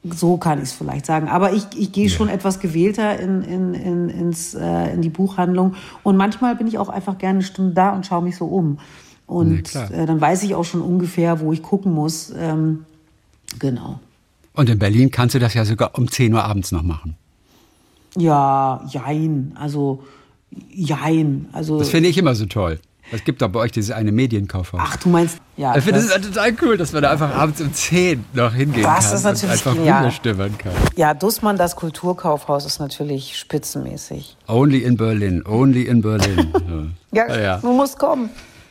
so 0.05 0.37
kann 0.37 0.59
ich 0.59 0.65
es 0.65 0.73
vielleicht 0.73 1.07
sagen. 1.07 1.29
Aber 1.29 1.53
ich, 1.53 1.65
ich 1.77 1.93
gehe 1.93 2.09
schon 2.09 2.29
etwas 2.29 2.61
gewählter 2.61 3.19
in, 3.19 3.43
in, 3.43 3.75
in, 3.75 4.09
ins, 4.09 4.55
äh, 4.55 4.93
in 4.93 5.03
die 5.03 5.09
Buchhandlung. 5.09 5.75
Und 6.03 6.17
manchmal 6.17 6.57
bin 6.57 6.67
ich 6.67 6.79
auch 6.79 6.89
einfach 6.89 7.19
gerne 7.19 7.39
eine 7.39 7.45
Stunde 7.45 7.75
da 7.75 7.91
und 7.91 8.07
schaue 8.07 8.23
mich 8.23 8.37
so 8.37 8.47
um. 8.47 8.79
Und 9.27 9.75
äh, 9.75 10.07
dann 10.07 10.21
weiß 10.21 10.43
ich 10.45 10.55
auch 10.55 10.65
schon 10.65 10.81
ungefähr, 10.81 11.41
wo 11.41 11.53
ich 11.53 11.63
gucken 11.63 11.93
muss. 11.93 12.33
Ähm, 12.37 12.85
genau. 13.59 14.01
Und 14.55 14.71
in 14.71 14.79
Berlin 14.79 15.11
kannst 15.11 15.35
du 15.35 15.39
das 15.39 15.55
ja 15.55 15.65
sogar 15.65 15.97
um 15.99 16.11
10 16.11 16.33
Uhr 16.33 16.43
abends 16.43 16.73
noch 16.73 16.83
machen. 16.83 17.15
Ja, 18.17 18.85
jein. 18.89 19.53
Also, 19.55 20.03
jein. 20.71 21.47
Also, 21.53 21.79
das 21.79 21.91
finde 21.91 22.09
ich 22.09 22.17
immer 22.17 22.35
so 22.35 22.47
toll. 22.47 22.81
Es 23.11 23.25
gibt 23.25 23.41
doch 23.41 23.49
bei 23.49 23.61
euch 23.61 23.73
dieses 23.73 23.91
eine 23.91 24.13
Medienkaufhaus. 24.13 24.81
Ach, 24.83 24.97
du 24.97 25.09
meinst, 25.09 25.39
ja. 25.57 25.75
Ich 25.77 25.85
finde 25.85 26.03
das 26.03 26.21
total 26.21 26.55
cool, 26.63 26.77
dass 26.77 26.93
man 26.93 27.03
da 27.03 27.11
einfach 27.11 27.35
abends 27.35 27.61
um 27.61 27.73
10 27.73 28.25
noch 28.35 28.53
hingehen 28.53 28.83
das 28.83 29.05
kann. 29.05 29.13
Das 29.13 29.13
ist 29.13 29.25
natürlich 29.25 29.45
und 29.45 29.51
einfach 29.51 29.75
genial. 29.75 30.51
kann. 30.59 30.73
Ja, 30.97 31.15
Dussmann, 31.15 31.57
das 31.57 31.75
Kulturkaufhaus 31.77 32.67
ist 32.67 32.79
natürlich 32.81 33.37
spitzenmäßig. 33.37 34.37
Only 34.47 34.79
in 34.79 34.97
Berlin, 34.97 35.43
only 35.47 35.83
in 35.83 36.03
Berlin. 36.03 36.95
ja, 37.13 37.27
ja, 37.29 37.41
ja, 37.41 37.57
du 37.59 37.73
musst 37.73 37.99
kommen. 37.99 38.31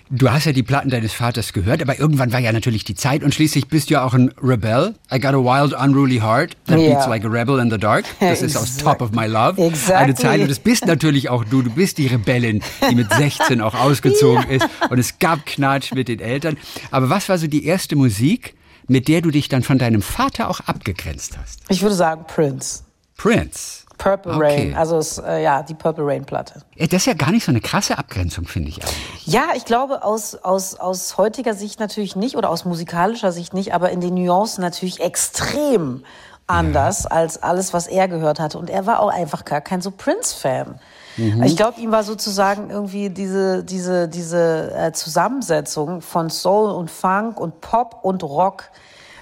Du 0.10 0.32
hast 0.32 0.46
ja 0.46 0.54
die 0.54 0.64
Platten 0.64 0.90
deines 0.90 1.12
Vaters 1.12 1.52
gehört, 1.52 1.82
aber 1.82 2.00
irgendwann 2.00 2.32
war 2.32 2.40
ja 2.40 2.54
natürlich 2.54 2.86
die 2.86 2.96
Zeit 2.96 3.24
und 3.24 3.34
schließlich 3.34 3.68
bist 3.68 3.90
du 3.90 3.96
ja 3.96 4.06
auch 4.06 4.14
ein 4.14 4.34
Rebel. 4.42 4.96
I 5.14 5.20
got 5.20 5.34
a 5.34 5.38
wild, 5.38 5.74
unruly 5.74 6.20
heart 6.20 6.56
that 6.68 6.80
yeah. 6.80 6.94
beats 6.94 7.08
like 7.08 7.26
a 7.26 7.28
rebel 7.28 7.60
in 7.60 7.70
the 7.70 7.78
dark. 7.78 8.06
Das 8.22 8.42
ist 8.42 8.56
aus 8.56 8.78
Top 8.78 9.02
of 9.02 9.12
My 9.12 9.26
Love. 9.26 9.62
Exactly. 9.62 9.96
Eine 9.96 10.16
Zeile. 10.16 10.44
Und 10.44 10.50
das 10.50 10.60
bist 10.60 10.86
natürlich 10.86 11.30
auch 11.30 11.44
du. 11.44 11.62
Du 11.62 11.72
bist 11.72 11.98
die 11.98 12.08
Rebellin, 12.08 12.62
die 12.90 12.96
mit 12.96 13.12
16 13.12 13.60
auch 13.60 13.76
ausgezogen 13.76 14.46
ja. 14.50 14.56
ist. 14.56 14.70
Und 14.90 14.98
es 14.98 15.20
gab 15.20 15.46
Knatsch 15.46 15.94
mit 15.94 16.08
den 16.08 16.20
Eltern. 16.20 16.58
Aber 16.90 17.10
was 17.10 17.28
war 17.28 17.38
so 17.38 17.48
die 17.48 17.66
erste 17.66 17.98
Musik, 17.98 18.56
mit 18.88 19.10
der 19.10 19.22
du 19.22 19.30
dich 19.30 19.50
dann 19.50 19.64
von 19.64 19.78
deinem 19.78 20.02
Vater 20.02 20.50
auch 20.50 20.62
abgegrenzt 20.62 21.38
hast? 21.38 21.62
Ich 21.68 21.82
würde 21.82 21.96
sagen 21.96 22.24
Prince. 22.28 22.84
Prince. 23.18 23.87
Purple 23.98 24.36
okay. 24.36 24.44
Rain, 24.44 24.76
also 24.76 24.98
ist, 25.00 25.18
äh, 25.20 25.42
ja, 25.44 25.64
die 25.64 25.74
Purple 25.74 26.06
Rain 26.06 26.26
Platte. 26.26 26.62
Das 26.78 26.94
ist 26.94 27.06
ja 27.06 27.14
gar 27.14 27.32
nicht 27.32 27.46
so 27.46 27.52
eine 27.52 27.62
krasse 27.62 27.98
Abgrenzung, 27.98 28.46
finde 28.46 28.70
ich 28.70 28.82
eigentlich. 28.82 29.26
Ja, 29.26 29.50
ich 29.56 29.66
glaube 29.66 30.04
aus, 30.04 30.36
aus, 30.36 30.76
aus 30.76 31.18
heutiger 31.18 31.54
Sicht 31.54 31.80
natürlich 31.80 32.16
nicht 32.16 32.36
oder 32.36 32.50
aus 32.50 32.66
musikalischer 32.66 33.32
Sicht 33.32 33.54
nicht, 33.54 33.74
aber 33.74 33.92
in 33.92 34.02
den 34.02 34.14
Nuancen 34.14 34.62
natürlich 34.62 35.00
extrem 35.00 36.04
anders 36.48 37.04
ja. 37.04 37.12
als 37.12 37.44
alles, 37.44 37.74
was 37.74 37.88
er 37.88 38.08
gehört 38.08 38.40
hatte. 38.40 38.58
Und 38.58 38.70
er 38.70 38.86
war 38.86 39.02
auch 39.02 39.12
einfach 39.12 39.46
gar 39.46 39.62
kein 39.62 39.82
so 39.82 39.92
Prince-Fan. 39.92 40.80
Mhm. 41.18 41.44
Ich 41.44 41.58
glaube, 41.58 41.80
ihm 41.80 41.92
war 41.92 42.04
sozusagen 42.04 42.70
irgendwie 42.70 43.10
diese, 43.10 43.64
diese, 43.64 44.08
diese 44.08 44.74
äh, 44.76 44.92
Zusammensetzung 44.94 46.02
von 46.02 46.30
Soul 46.30 46.72
und 46.72 46.90
Funk 46.90 47.40
und 47.40 47.62
Pop 47.62 48.00
und 48.04 48.24
Rock 48.24 48.70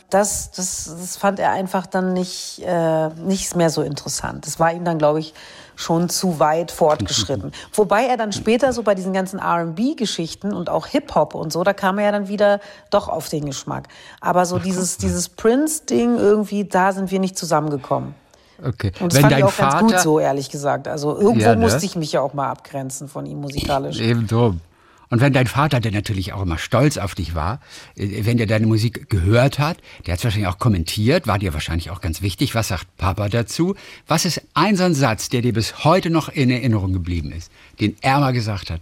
das, 0.09 0.51
das, 0.51 0.85
das 0.85 1.17
fand 1.17 1.39
er 1.39 1.51
einfach 1.51 1.87
dann 1.87 2.13
nicht, 2.13 2.61
äh, 2.65 3.09
nicht 3.09 3.55
mehr 3.55 3.69
so 3.69 3.81
interessant. 3.81 4.45
Das 4.45 4.59
war 4.59 4.71
ihm 4.71 4.85
dann, 4.85 4.97
glaube 4.97 5.19
ich, 5.19 5.33
schon 5.75 6.09
zu 6.09 6.39
weit 6.39 6.71
fortgeschritten. 6.71 7.51
Wobei 7.73 8.05
er 8.05 8.17
dann 8.17 8.31
später 8.31 8.71
so 8.71 8.83
bei 8.83 8.95
diesen 8.95 9.13
ganzen 9.13 9.39
R&B-Geschichten 9.39 10.53
und 10.53 10.69
auch 10.69 10.87
Hip-Hop 10.87 11.35
und 11.35 11.51
so, 11.51 11.63
da 11.63 11.73
kam 11.73 11.97
er 11.97 12.05
ja 12.05 12.11
dann 12.11 12.27
wieder 12.27 12.59
doch 12.91 13.09
auf 13.09 13.29
den 13.29 13.45
Geschmack. 13.45 13.87
Aber 14.21 14.45
so 14.45 14.59
dieses, 14.59 14.97
dieses 14.99 15.29
Prince-Ding 15.29 16.17
irgendwie, 16.17 16.65
da 16.65 16.91
sind 16.93 17.11
wir 17.11 17.19
nicht 17.19 17.37
zusammengekommen. 17.37 18.15
Okay. 18.63 18.93
Und 19.01 19.11
das 19.11 19.15
Wenn 19.15 19.29
fand 19.29 19.37
ich 19.37 19.43
auch 19.43 19.51
Vater... 19.51 19.79
ganz 19.79 19.91
gut 19.91 19.99
so, 20.01 20.19
ehrlich 20.19 20.49
gesagt. 20.49 20.87
Also 20.87 21.17
irgendwo 21.17 21.45
ja, 21.45 21.55
ne? 21.55 21.61
musste 21.61 21.85
ich 21.85 21.95
mich 21.95 22.13
ja 22.13 22.21
auch 22.21 22.33
mal 22.33 22.49
abgrenzen 22.49 23.09
von 23.09 23.25
ihm 23.25 23.41
musikalisch. 23.41 23.99
Eben 23.99 24.27
drum. 24.27 24.61
Und 25.09 25.21
wenn 25.21 25.33
dein 25.33 25.47
Vater, 25.47 25.79
der 25.79 25.91
natürlich 25.91 26.33
auch 26.33 26.41
immer 26.41 26.57
stolz 26.57 26.97
auf 26.97 27.15
dich 27.15 27.35
war, 27.35 27.59
äh, 27.95 28.25
wenn 28.25 28.37
der 28.37 28.47
deine 28.47 28.67
Musik 28.67 29.09
gehört 29.09 29.59
hat, 29.59 29.77
der 30.05 30.13
hat 30.13 30.19
es 30.19 30.23
wahrscheinlich 30.23 30.49
auch 30.49 30.59
kommentiert, 30.59 31.27
war 31.27 31.39
dir 31.39 31.53
wahrscheinlich 31.53 31.91
auch 31.91 32.01
ganz 32.01 32.21
wichtig, 32.21 32.55
was 32.55 32.69
sagt 32.69 32.87
Papa 32.97 33.29
dazu? 33.29 33.75
Was 34.07 34.25
ist 34.25 34.41
ein 34.53 34.75
so 34.75 34.83
ein 34.83 34.93
Satz, 34.93 35.29
der 35.29 35.41
dir 35.41 35.53
bis 35.53 35.83
heute 35.83 36.09
noch 36.09 36.29
in 36.29 36.49
Erinnerung 36.49 36.93
geblieben 36.93 37.31
ist, 37.31 37.51
den 37.79 37.95
er 38.01 38.19
mal 38.19 38.33
gesagt 38.33 38.69
hat? 38.69 38.81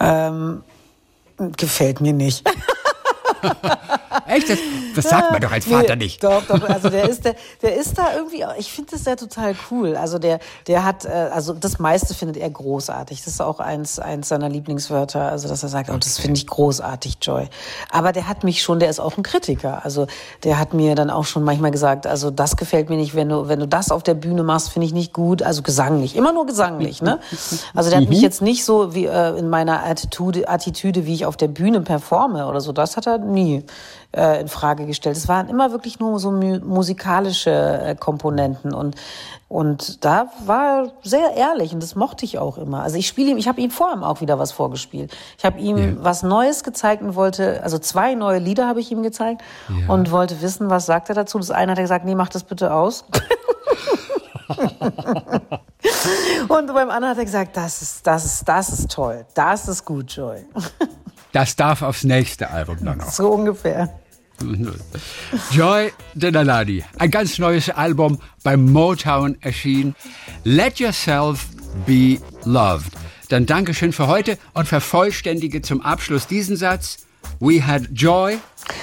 Ähm, 0.00 0.62
gefällt 1.56 2.00
mir 2.00 2.12
nicht. 2.12 2.44
Echt? 4.26 4.50
Das, 4.50 4.58
das 4.94 5.04
sagt 5.08 5.30
man 5.30 5.40
doch 5.40 5.52
als 5.52 5.66
Vater 5.66 5.96
nee, 5.96 6.04
nicht. 6.04 6.22
Doch, 6.22 6.42
doch. 6.46 6.68
Also 6.68 6.88
der 6.88 7.08
ist, 7.08 7.24
der, 7.24 7.36
der 7.62 7.76
ist 7.76 7.96
da 7.96 8.14
irgendwie, 8.14 8.44
ich 8.58 8.72
finde 8.72 8.92
das 8.92 9.04
ja 9.04 9.16
total 9.16 9.54
cool. 9.70 9.96
Also 9.96 10.18
der, 10.18 10.40
der 10.66 10.84
hat, 10.84 11.04
äh, 11.04 11.08
also 11.08 11.52
das 11.52 11.78
meiste 11.78 12.14
findet 12.14 12.36
er 12.36 12.50
großartig. 12.50 13.22
Das 13.22 13.34
ist 13.34 13.40
auch 13.40 13.60
eins, 13.60 13.98
eins 13.98 14.28
seiner 14.28 14.48
Lieblingswörter. 14.48 15.30
Also 15.30 15.48
dass 15.48 15.62
er 15.62 15.68
sagt, 15.68 15.90
oh, 15.90 15.96
das 15.96 16.18
finde 16.18 16.38
ich 16.38 16.46
großartig, 16.46 17.18
Joy. 17.22 17.48
Aber 17.90 18.12
der 18.12 18.28
hat 18.28 18.44
mich 18.44 18.62
schon, 18.62 18.80
der 18.80 18.90
ist 18.90 19.00
auch 19.00 19.16
ein 19.16 19.22
Kritiker. 19.22 19.84
Also 19.84 20.06
der 20.44 20.58
hat 20.58 20.74
mir 20.74 20.94
dann 20.94 21.10
auch 21.10 21.24
schon 21.24 21.44
manchmal 21.44 21.70
gesagt, 21.70 22.06
also 22.06 22.30
das 22.30 22.56
gefällt 22.56 22.90
mir 22.90 22.96
nicht, 22.96 23.14
wenn 23.14 23.28
du, 23.28 23.48
wenn 23.48 23.60
du 23.60 23.68
das 23.68 23.90
auf 23.90 24.02
der 24.02 24.14
Bühne 24.14 24.42
machst, 24.42 24.70
finde 24.70 24.86
ich 24.86 24.92
nicht 24.92 25.12
gut. 25.12 25.42
Also 25.42 25.62
gesanglich, 25.62 26.16
immer 26.16 26.32
nur 26.32 26.46
gesanglich, 26.46 27.02
ne? 27.02 27.20
Also 27.74 27.90
der 27.90 28.00
hat 28.00 28.08
mich 28.08 28.18
mhm. 28.18 28.24
jetzt 28.24 28.42
nicht 28.42 28.64
so 28.64 28.94
wie 28.94 29.06
äh, 29.06 29.38
in 29.38 29.48
meiner 29.48 29.84
Attitude, 29.84 30.48
Attitüde, 30.48 31.06
wie 31.06 31.14
ich 31.14 31.26
auf 31.26 31.36
der 31.36 31.48
Bühne 31.48 31.80
performe 31.80 32.46
oder 32.46 32.60
so. 32.60 32.72
Das 32.72 32.96
hat 32.96 33.06
er 33.06 33.18
nie 33.36 33.64
äh, 34.16 34.40
in 34.40 34.48
Frage 34.48 34.86
gestellt. 34.86 35.16
Es 35.16 35.28
waren 35.28 35.48
immer 35.48 35.70
wirklich 35.70 36.00
nur 36.00 36.18
so 36.18 36.32
musikalische 36.32 37.50
äh, 37.50 37.94
Komponenten 37.94 38.74
und 38.74 38.96
und 39.48 40.04
da 40.04 40.26
war 40.44 40.82
er 40.82 40.92
sehr 41.04 41.36
ehrlich 41.36 41.72
und 41.72 41.80
das 41.80 41.94
mochte 41.94 42.24
ich 42.24 42.36
auch 42.36 42.58
immer. 42.58 42.82
Also 42.82 42.96
ich 42.96 43.06
spiele 43.06 43.30
ihm, 43.30 43.36
ich 43.36 43.46
habe 43.46 43.60
ihm 43.60 43.70
vor 43.70 43.90
allem 43.90 44.02
auch 44.02 44.20
wieder 44.20 44.40
was 44.40 44.50
vorgespielt. 44.50 45.16
Ich 45.38 45.44
habe 45.44 45.60
ihm 45.60 45.76
ja. 45.78 45.92
was 46.00 46.24
Neues 46.24 46.64
gezeigt 46.64 47.00
und 47.00 47.14
wollte, 47.14 47.62
also 47.62 47.78
zwei 47.78 48.16
neue 48.16 48.40
Lieder 48.40 48.66
habe 48.66 48.80
ich 48.80 48.90
ihm 48.90 49.04
gezeigt 49.04 49.42
ja. 49.68 49.92
und 49.92 50.10
wollte 50.10 50.42
wissen, 50.42 50.68
was 50.68 50.86
sagt 50.86 51.10
er 51.10 51.14
dazu. 51.14 51.38
Das 51.38 51.52
eine 51.52 51.70
hat 51.72 51.78
er 51.78 51.84
gesagt, 51.84 52.04
nee, 52.04 52.16
mach 52.16 52.28
das 52.28 52.42
bitte 52.42 52.74
aus. 52.74 53.04
und 56.48 56.66
beim 56.66 56.90
anderen 56.90 57.10
hat 57.10 57.18
er 57.18 57.24
gesagt, 57.24 57.56
das 57.56 57.82
ist, 57.82 58.04
das 58.04 58.24
ist, 58.24 58.48
das 58.48 58.68
ist 58.70 58.90
toll, 58.90 59.26
das 59.34 59.68
ist 59.68 59.84
gut, 59.84 60.10
Joy. 60.10 60.44
Das 61.36 61.54
darf 61.54 61.82
aufs 61.82 62.02
nächste 62.02 62.48
Album 62.48 62.78
dann 62.80 62.96
noch. 62.96 63.10
So 63.10 63.28
ungefähr. 63.28 63.92
Joy 65.50 65.92
Denalani, 66.14 66.82
ein 66.98 67.10
ganz 67.10 67.38
neues 67.38 67.68
Album 67.68 68.18
bei 68.42 68.56
Motown 68.56 69.36
erschienen. 69.42 69.94
Let 70.44 70.78
Yourself 70.78 71.46
Be 71.84 72.20
Loved. 72.44 72.90
Dann 73.28 73.44
Dankeschön 73.44 73.92
für 73.92 74.06
heute 74.06 74.38
und 74.54 74.66
vervollständige 74.66 75.60
zum 75.60 75.82
Abschluss 75.82 76.26
diesen 76.26 76.56
Satz. 76.56 77.04
We 77.38 77.62
had 77.62 77.82
joy, 77.92 78.38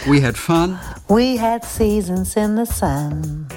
we 0.06 0.22
had 0.24 0.38
fun. 0.38 0.78
We 1.08 1.42
had 1.42 1.66
seasons 1.66 2.36
in 2.36 2.56
the 2.56 2.72
sun. 2.72 3.48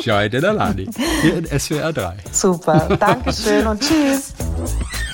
Joy 0.00 0.28
Denalani, 0.28 0.88
hier 1.22 1.36
in 1.38 1.46
SWR 1.46 1.92
3. 1.92 2.16
Super, 2.32 2.96
Dankeschön 2.98 3.64
und 3.68 3.80
tschüss. 3.80 4.34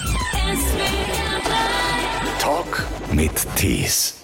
mit 3.13 3.33
Tees. 3.57 4.20